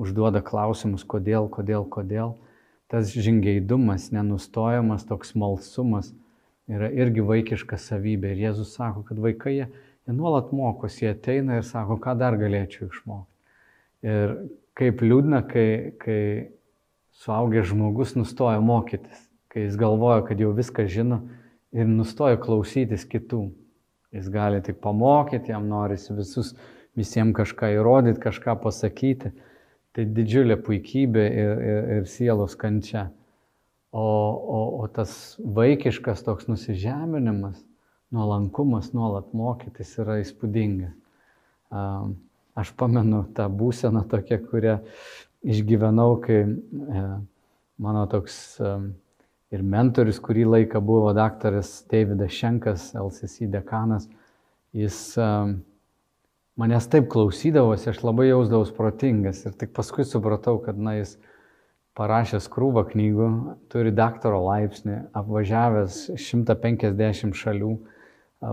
užduoda 0.00 0.40
klausimus, 0.40 1.04
kodėl, 1.04 1.50
kodėl, 1.52 1.84
kodėl. 1.84 2.36
Tas 2.88 3.12
žingeidumas, 3.12 4.08
nenustojamas 4.14 5.04
toks 5.08 5.34
malsumas 5.36 6.12
yra 6.70 6.88
irgi 6.94 7.24
vaikiška 7.24 7.76
savybė. 7.80 8.32
Ir 8.32 8.42
Jėzus 8.48 8.72
sako, 8.78 9.04
kad 9.08 9.20
vaikai 9.20 9.56
jie, 9.58 9.68
jie 10.06 10.16
nuolat 10.16 10.52
mokosi, 10.54 11.04
jie 11.04 11.12
ateina 11.12 11.60
ir 11.60 11.68
sako, 11.68 11.98
ką 12.00 12.16
dar 12.20 12.38
galėčiau 12.40 12.88
išmokti. 12.88 13.33
Ir 14.04 14.34
kaip 14.76 15.02
liūdna, 15.04 15.44
kai, 15.48 15.68
kai 16.02 16.20
suaugęs 17.24 17.70
žmogus 17.70 18.14
nustoja 18.18 18.60
mokytis, 18.60 19.22
kai 19.52 19.68
jis 19.68 19.78
galvoja, 19.80 20.24
kad 20.26 20.40
jau 20.42 20.50
viską 20.56 20.86
žino 20.90 21.22
ir 21.74 21.88
nustoja 21.90 22.38
klausytis 22.40 23.06
kitų. 23.08 23.46
Jis 24.14 24.28
gali 24.30 24.60
tik 24.62 24.78
pamokyti, 24.82 25.50
jam 25.50 25.66
norisi 25.70 26.14
visus, 26.14 26.52
visiems 26.98 27.34
kažką 27.34 27.72
įrodyti, 27.74 28.22
kažką 28.22 28.54
pasakyti. 28.62 29.32
Tai 29.94 30.04
didžiulė 30.10 30.56
puikybė 30.62 31.24
ir, 31.24 31.60
ir, 31.70 31.88
ir 31.98 32.06
sielos 32.10 32.56
kančia. 32.58 33.08
O, 33.94 34.02
o, 34.02 34.60
o 34.82 34.86
tas 34.90 35.36
vaikiškas 35.38 36.24
toks 36.26 36.48
nusižeminimas, 36.50 37.60
nuolankumas 38.14 38.90
nuolat 38.94 39.30
mokytis 39.34 39.92
yra 40.02 40.18
įspūdingas. 40.22 40.94
Um, 41.74 42.16
Aš 42.54 42.70
pamenu 42.78 43.24
tą 43.34 43.48
būseną 43.50 44.04
tokią, 44.06 44.38
kurią 44.46 44.78
išgyvenau, 45.42 46.20
kai 46.22 46.44
e, 46.46 47.04
mano 47.82 48.04
toks 48.10 48.36
e, 48.62 48.74
ir 49.54 49.62
mentorius, 49.66 50.20
kurį 50.22 50.46
laiką 50.52 50.78
buvo 50.84 51.10
daktaras 51.16 51.80
Davidas 51.90 52.30
Šenkas, 52.30 52.92
LCC 52.94 53.48
dekanas, 53.50 54.06
jis 54.70 54.98
e, 55.18 55.28
manęs 56.62 56.86
taip 56.92 57.08
klausydavosi, 57.10 57.90
aš 57.90 58.04
labai 58.06 58.28
jausdavausi 58.30 58.76
protingas 58.76 59.42
ir 59.48 59.56
tik 59.58 59.74
paskui 59.74 60.06
supratau, 60.06 60.60
kad 60.62 60.78
na, 60.78 60.94
jis 61.00 61.16
parašęs 61.98 62.46
krūvą 62.54 62.86
knygų, 62.92 63.26
turi 63.70 63.90
daktaro 63.94 64.38
laipsnį, 64.46 65.00
apvažiavęs 65.14 66.04
150 66.22 67.34
šalių 67.38 67.74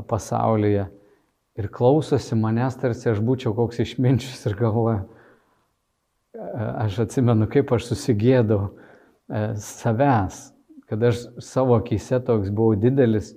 pasaulyje 0.09 0.89
ir 1.59 1.67
klausosi 1.71 2.37
manęs, 2.39 2.77
tarsi 2.79 3.09
aš 3.11 3.19
būčiau 3.23 3.53
koks 3.55 3.81
išminčius 3.83 4.45
ir 4.47 4.55
galvoju, 4.59 5.03
aš 6.85 7.03
atsimenu, 7.05 7.47
kaip 7.51 7.71
aš 7.75 7.89
susigėdau 7.91 8.61
e, 8.67 9.43
savęs, 9.61 10.51
kad 10.89 11.03
aš 11.11 11.25
savo 11.43 11.77
akise 11.79 12.19
toks 12.23 12.51
buvau 12.51 12.75
didelis, 12.79 13.33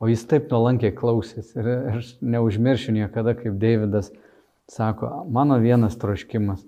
o 0.00 0.08
jis 0.08 0.24
taip 0.28 0.48
nuolankiai 0.52 0.94
klausys. 0.96 1.52
Ir 1.58 1.68
aš 1.92 2.14
neužmiršiu 2.24 2.94
niekada, 2.96 3.34
kaip 3.36 3.58
Davidas 3.60 4.12
sako, 4.70 5.10
mano 5.28 5.58
vienas 5.60 5.98
troškimas, 6.00 6.62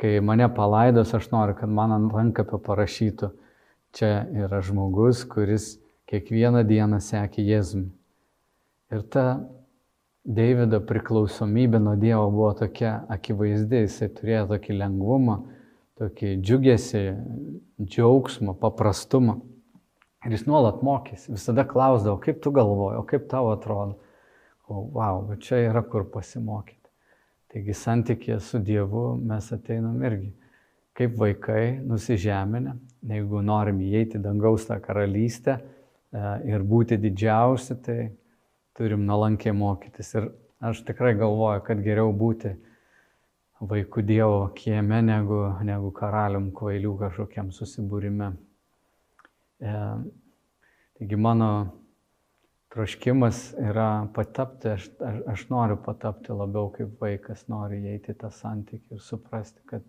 kai 0.00 0.18
mane 0.24 0.48
palaidos, 0.54 1.14
aš 1.16 1.30
noriu, 1.32 1.56
kad 1.58 1.70
man 1.72 1.94
ant 1.94 2.12
rankapio 2.14 2.60
parašytų, 2.62 3.30
čia 3.96 4.10
yra 4.44 4.60
žmogus, 4.64 5.24
kuris 5.28 5.76
kiekvieną 6.10 6.64
dieną 6.68 7.00
sekė 7.04 7.44
Jėzumi. 7.44 7.88
Ir 8.92 9.04
ta 9.12 9.24
Deivido 10.28 10.80
priklausomybė 10.84 11.78
nuo 11.80 11.94
Dievo 11.96 12.26
buvo 12.32 12.50
tokia 12.58 12.98
akivaizdi, 13.08 13.84
jisai 13.86 14.10
turėjo 14.12 14.42
tokį 14.50 14.74
lengvumą, 14.76 15.38
tokį 15.96 16.34
džiugesį, 16.42 17.04
džiaugsmą, 17.80 18.52
paprastumą. 18.60 19.38
Ir 20.26 20.34
jis 20.34 20.44
nuolat 20.50 20.82
mokėsi, 20.84 21.30
visada 21.32 21.64
klausdavo, 21.64 22.18
kaip 22.20 22.42
tu 22.44 22.52
galvoji, 22.52 22.98
o 23.00 23.06
kaip 23.08 23.24
tau 23.30 23.48
atrodo. 23.54 23.96
O, 24.68 24.82
wow, 24.98 25.22
bet 25.30 25.46
čia 25.46 25.62
yra 25.70 25.80
kur 25.80 26.04
pasimokyti. 26.12 26.76
Taigi 27.48 27.72
santykė 27.72 28.36
su 28.44 28.60
Dievu 28.60 29.14
mes 29.24 29.48
ateinam 29.54 29.96
irgi 30.04 30.34
kaip 30.98 31.14
vaikai 31.16 31.78
nusižeminę, 31.86 32.74
jeigu 33.06 33.40
norim 33.46 33.78
įeiti 33.86 34.18
dangaus 34.20 34.66
tą 34.66 34.80
karalystę 34.82 35.54
e, 35.54 36.22
ir 36.50 36.64
būti 36.66 36.98
didžiausi, 36.98 37.76
tai 37.86 37.98
turim 38.78 39.04
nuolankiai 39.06 39.54
mokytis. 39.56 40.14
Ir 40.18 40.30
aš 40.70 40.84
tikrai 40.86 41.14
galvoju, 41.18 41.64
kad 41.66 41.82
geriau 41.82 42.12
būti 42.14 42.54
vaikų 43.58 44.04
Dievo 44.06 44.44
kieme 44.54 45.00
negu, 45.02 45.40
negu 45.66 45.90
karalium 45.94 46.52
kvailių 46.54 46.94
kažkokiam 47.00 47.50
susibūrime. 47.54 48.30
E, 49.58 49.74
taigi 50.98 51.18
mano 51.18 51.50
troškimas 52.74 53.42
yra 53.58 54.06
patapti, 54.14 54.70
aš, 54.76 54.88
aš, 55.02 55.20
aš 55.34 55.44
noriu 55.50 55.78
patapti 55.82 56.34
labiau 56.36 56.70
kaip 56.74 57.00
vaikas, 57.02 57.46
noriu 57.50 57.80
įeiti 57.82 58.14
tą 58.18 58.30
santykį 58.34 58.98
ir 58.98 59.02
suprasti, 59.02 59.64
kad 59.66 59.86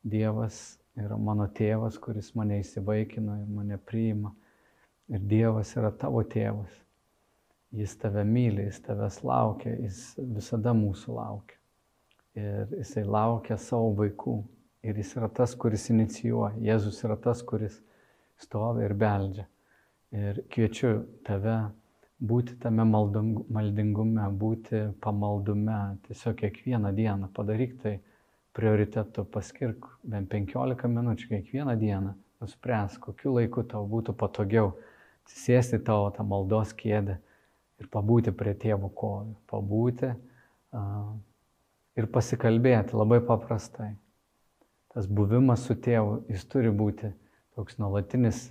Dievas 0.00 0.80
yra 0.96 1.18
mano 1.20 1.44
tėvas, 1.52 1.98
kuris 2.00 2.32
mane 2.34 2.62
įsivaikino 2.62 3.36
ir 3.42 3.50
mane 3.52 3.76
priima. 3.76 4.32
Ir 5.12 5.20
Dievas 5.28 5.74
yra 5.76 5.90
tavo 5.92 6.22
tėvas. 6.24 6.72
Jis 7.70 7.92
tave 8.02 8.24
myli, 8.26 8.64
jis 8.66 8.80
tavęs 8.82 9.20
laukia, 9.22 9.76
jis 9.78 10.00
visada 10.18 10.72
mūsų 10.74 11.14
laukia. 11.14 11.56
Ir 12.38 12.72
jisai 12.80 13.04
laukia 13.06 13.58
savo 13.58 13.92
vaikų. 14.00 14.40
Ir 14.86 14.98
jis 14.98 15.12
yra 15.18 15.28
tas, 15.28 15.54
kuris 15.54 15.86
inicijuoja. 15.92 16.56
Jėzus 16.64 16.98
yra 17.06 17.18
tas, 17.20 17.44
kuris 17.46 17.76
stovi 18.40 18.86
ir 18.86 18.94
beldžia. 18.98 19.46
Ir 20.10 20.42
kviečiu 20.50 21.04
tave 21.26 21.58
būti 22.20 22.56
tame 22.60 22.84
maldingume, 22.90 24.26
būti 24.42 24.82
pamaldume, 25.04 25.80
tiesiog 26.08 26.40
kiekvieną 26.42 26.90
dieną 26.96 27.30
padaryk 27.36 27.78
tai 27.82 27.94
prioritetu, 28.56 29.24
paskirk 29.30 29.86
bent 30.02 30.28
15 30.32 30.90
minučių 30.90 31.28
kiekvieną 31.36 31.76
dieną, 31.78 32.14
nuspręs, 32.42 32.98
kokiu 32.98 33.36
laiku 33.38 33.62
tau 33.62 33.86
būtų 33.88 34.16
patogiau 34.18 34.74
sėsti 35.30 35.78
tavo 35.86 36.10
tą 36.16 36.26
maldos 36.26 36.74
kėdę 36.74 37.20
ir 37.80 37.88
pabūti 37.92 38.32
prie 38.36 38.54
tėvo 38.58 38.90
kojų, 38.92 39.34
pabūti 39.50 40.12
uh, 40.12 41.10
ir 41.98 42.08
pasikalbėti 42.12 42.96
labai 42.96 43.20
paprastai. 43.24 43.94
Tas 44.90 45.06
buvimas 45.06 45.64
su 45.68 45.76
tėvu, 45.78 46.24
jis 46.32 46.46
turi 46.50 46.72
būti 46.74 47.12
toks 47.54 47.78
nuolatinis 47.78 48.48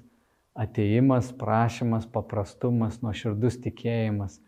ateimas, 0.60 1.32
prašymas, 1.36 2.08
paprastumas, 2.10 3.02
nuoširdus 3.04 3.60
tikėjimas, 3.64 4.40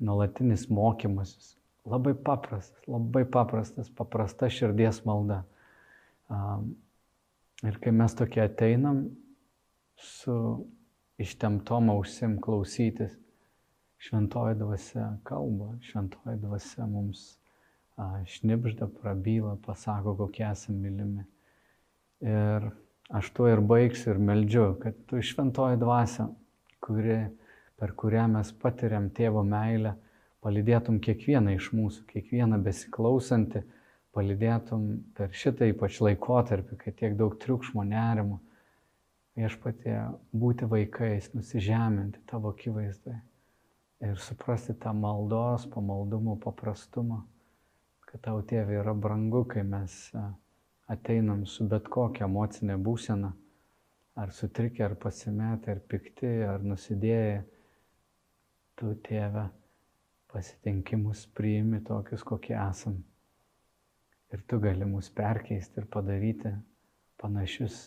nuolatinis 0.00 0.68
mokymasis. 0.72 1.54
Labai 1.88 2.12
paprastas, 2.14 2.80
labai 2.88 3.24
paprastas, 3.24 3.88
paprasta 3.96 4.50
širdies 4.52 5.00
malda. 5.08 5.42
Ir 7.64 7.80
kai 7.80 7.92
mes 7.92 8.14
tokie 8.16 8.42
ateinam 8.44 9.06
su 10.00 10.34
ištemtom 11.20 11.90
ausim 11.92 12.38
klausytis, 12.40 13.16
šventoji 14.00 14.54
dvasia 14.54 15.18
kalba, 15.28 15.74
šventoji 15.84 16.38
dvasia 16.40 16.86
mums 16.88 17.36
šnipžda, 18.26 18.88
prabyla, 19.02 19.58
pasako, 19.66 20.14
kokie 20.16 20.46
esame 20.48 20.88
mylimi. 20.88 21.26
Ir 22.24 22.70
aš 23.12 23.30
tuo 23.36 23.48
ir 23.50 23.60
baigsiu 23.60 24.14
ir 24.14 24.22
meldžiu, 24.24 24.64
kad 24.80 24.96
tu 25.08 25.20
šventoji 25.20 25.76
dvasia, 25.80 26.30
kuri, 26.80 27.18
per 27.76 27.92
kurią 27.96 28.26
mes 28.38 28.52
patiriam 28.62 29.10
tėvo 29.12 29.44
meilę, 29.44 29.96
palydėtum 30.40 31.00
kiekvieną 31.04 31.58
iš 31.58 31.70
mūsų, 31.76 32.06
kiekvieną 32.08 32.60
besiklausantį, 32.64 33.66
palydėtum 34.16 34.86
per 35.16 35.34
šitą 35.36 35.68
ypač 35.74 36.00
laikotarpį, 36.00 36.80
kai 36.80 36.96
tiek 36.96 37.18
daug 37.20 37.36
triukšmo 37.40 37.84
nerimo, 37.84 38.40
viešpatie 39.36 39.98
būti 40.32 40.68
vaikais, 40.72 41.34
nusižeminti 41.36 42.24
tavo 42.32 42.56
akivaizdai 42.56 43.20
ir 44.00 44.18
suprasti 44.18 44.74
tą 44.74 44.94
maldos, 44.96 45.66
pamaldumo, 45.72 46.36
paprastumą, 46.40 47.20
kad 48.08 48.24
tau 48.24 48.40
tėvė 48.42 48.80
yra 48.80 48.94
brangu, 48.96 49.44
kai 49.44 49.62
mes 49.66 49.96
ateinam 50.90 51.44
su 51.46 51.66
bet 51.70 51.88
kokia 51.92 52.26
emocinė 52.26 52.78
būsena, 52.80 53.30
ar 54.18 54.32
sutrikę, 54.34 54.84
ar 54.88 54.96
pasimetę, 54.98 55.76
ar 55.76 55.84
pikti, 55.92 56.32
ar 56.48 56.64
nusidėję, 56.66 57.44
tu 58.80 58.96
tėve 59.06 59.46
pasitinkimus 60.32 61.26
priimi 61.36 61.82
tokius, 61.86 62.24
kokie 62.26 62.56
esam. 62.56 63.00
Ir 64.30 64.42
tu 64.46 64.60
gali 64.62 64.86
mus 64.86 65.10
perkeisti 65.10 65.82
ir 65.82 65.88
padaryti 65.90 66.54
panašius 67.20 67.80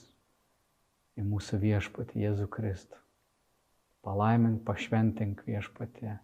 į 1.17 1.26
mūsų 1.28 1.60
viešpatį 1.62 2.26
Jėzų 2.26 2.49
Kristų. 2.52 3.02
Palaimink, 4.03 4.63
pašventink 4.67 5.45
viešpatį 5.47 6.17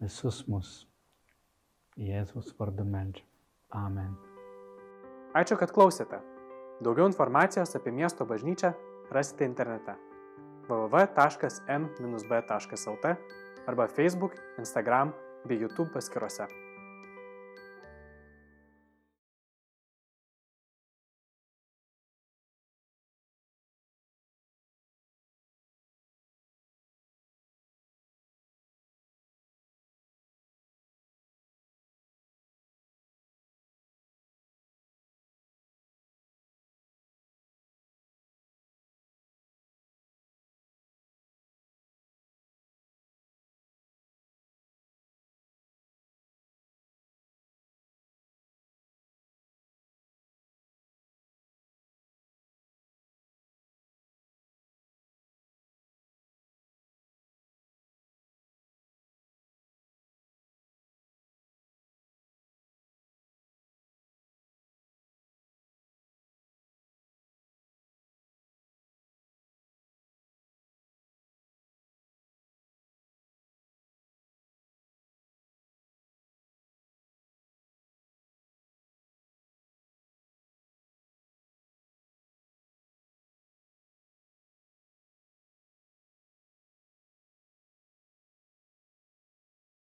visus 0.00 0.44
mus. 0.48 0.86
Jėzus 1.98 2.54
vardu 2.58 2.84
meldžiu. 2.86 3.24
Amen. 3.74 4.14
Ačiū, 5.36 5.58
kad 5.58 5.70
klausėte. 5.74 6.18
Daugiau 6.80 7.06
informacijos 7.10 7.76
apie 7.76 7.92
miesto 7.94 8.24
bažnyčią 8.26 8.72
rasite 9.12 9.44
internete 9.44 9.94
www.m-b.lt 10.70 11.16
arba 13.66 13.86
Facebook, 13.90 14.32
Instagram 14.58 15.12
bei 15.44 15.58
YouTube 15.60 15.90
paskiruose. 15.92 16.69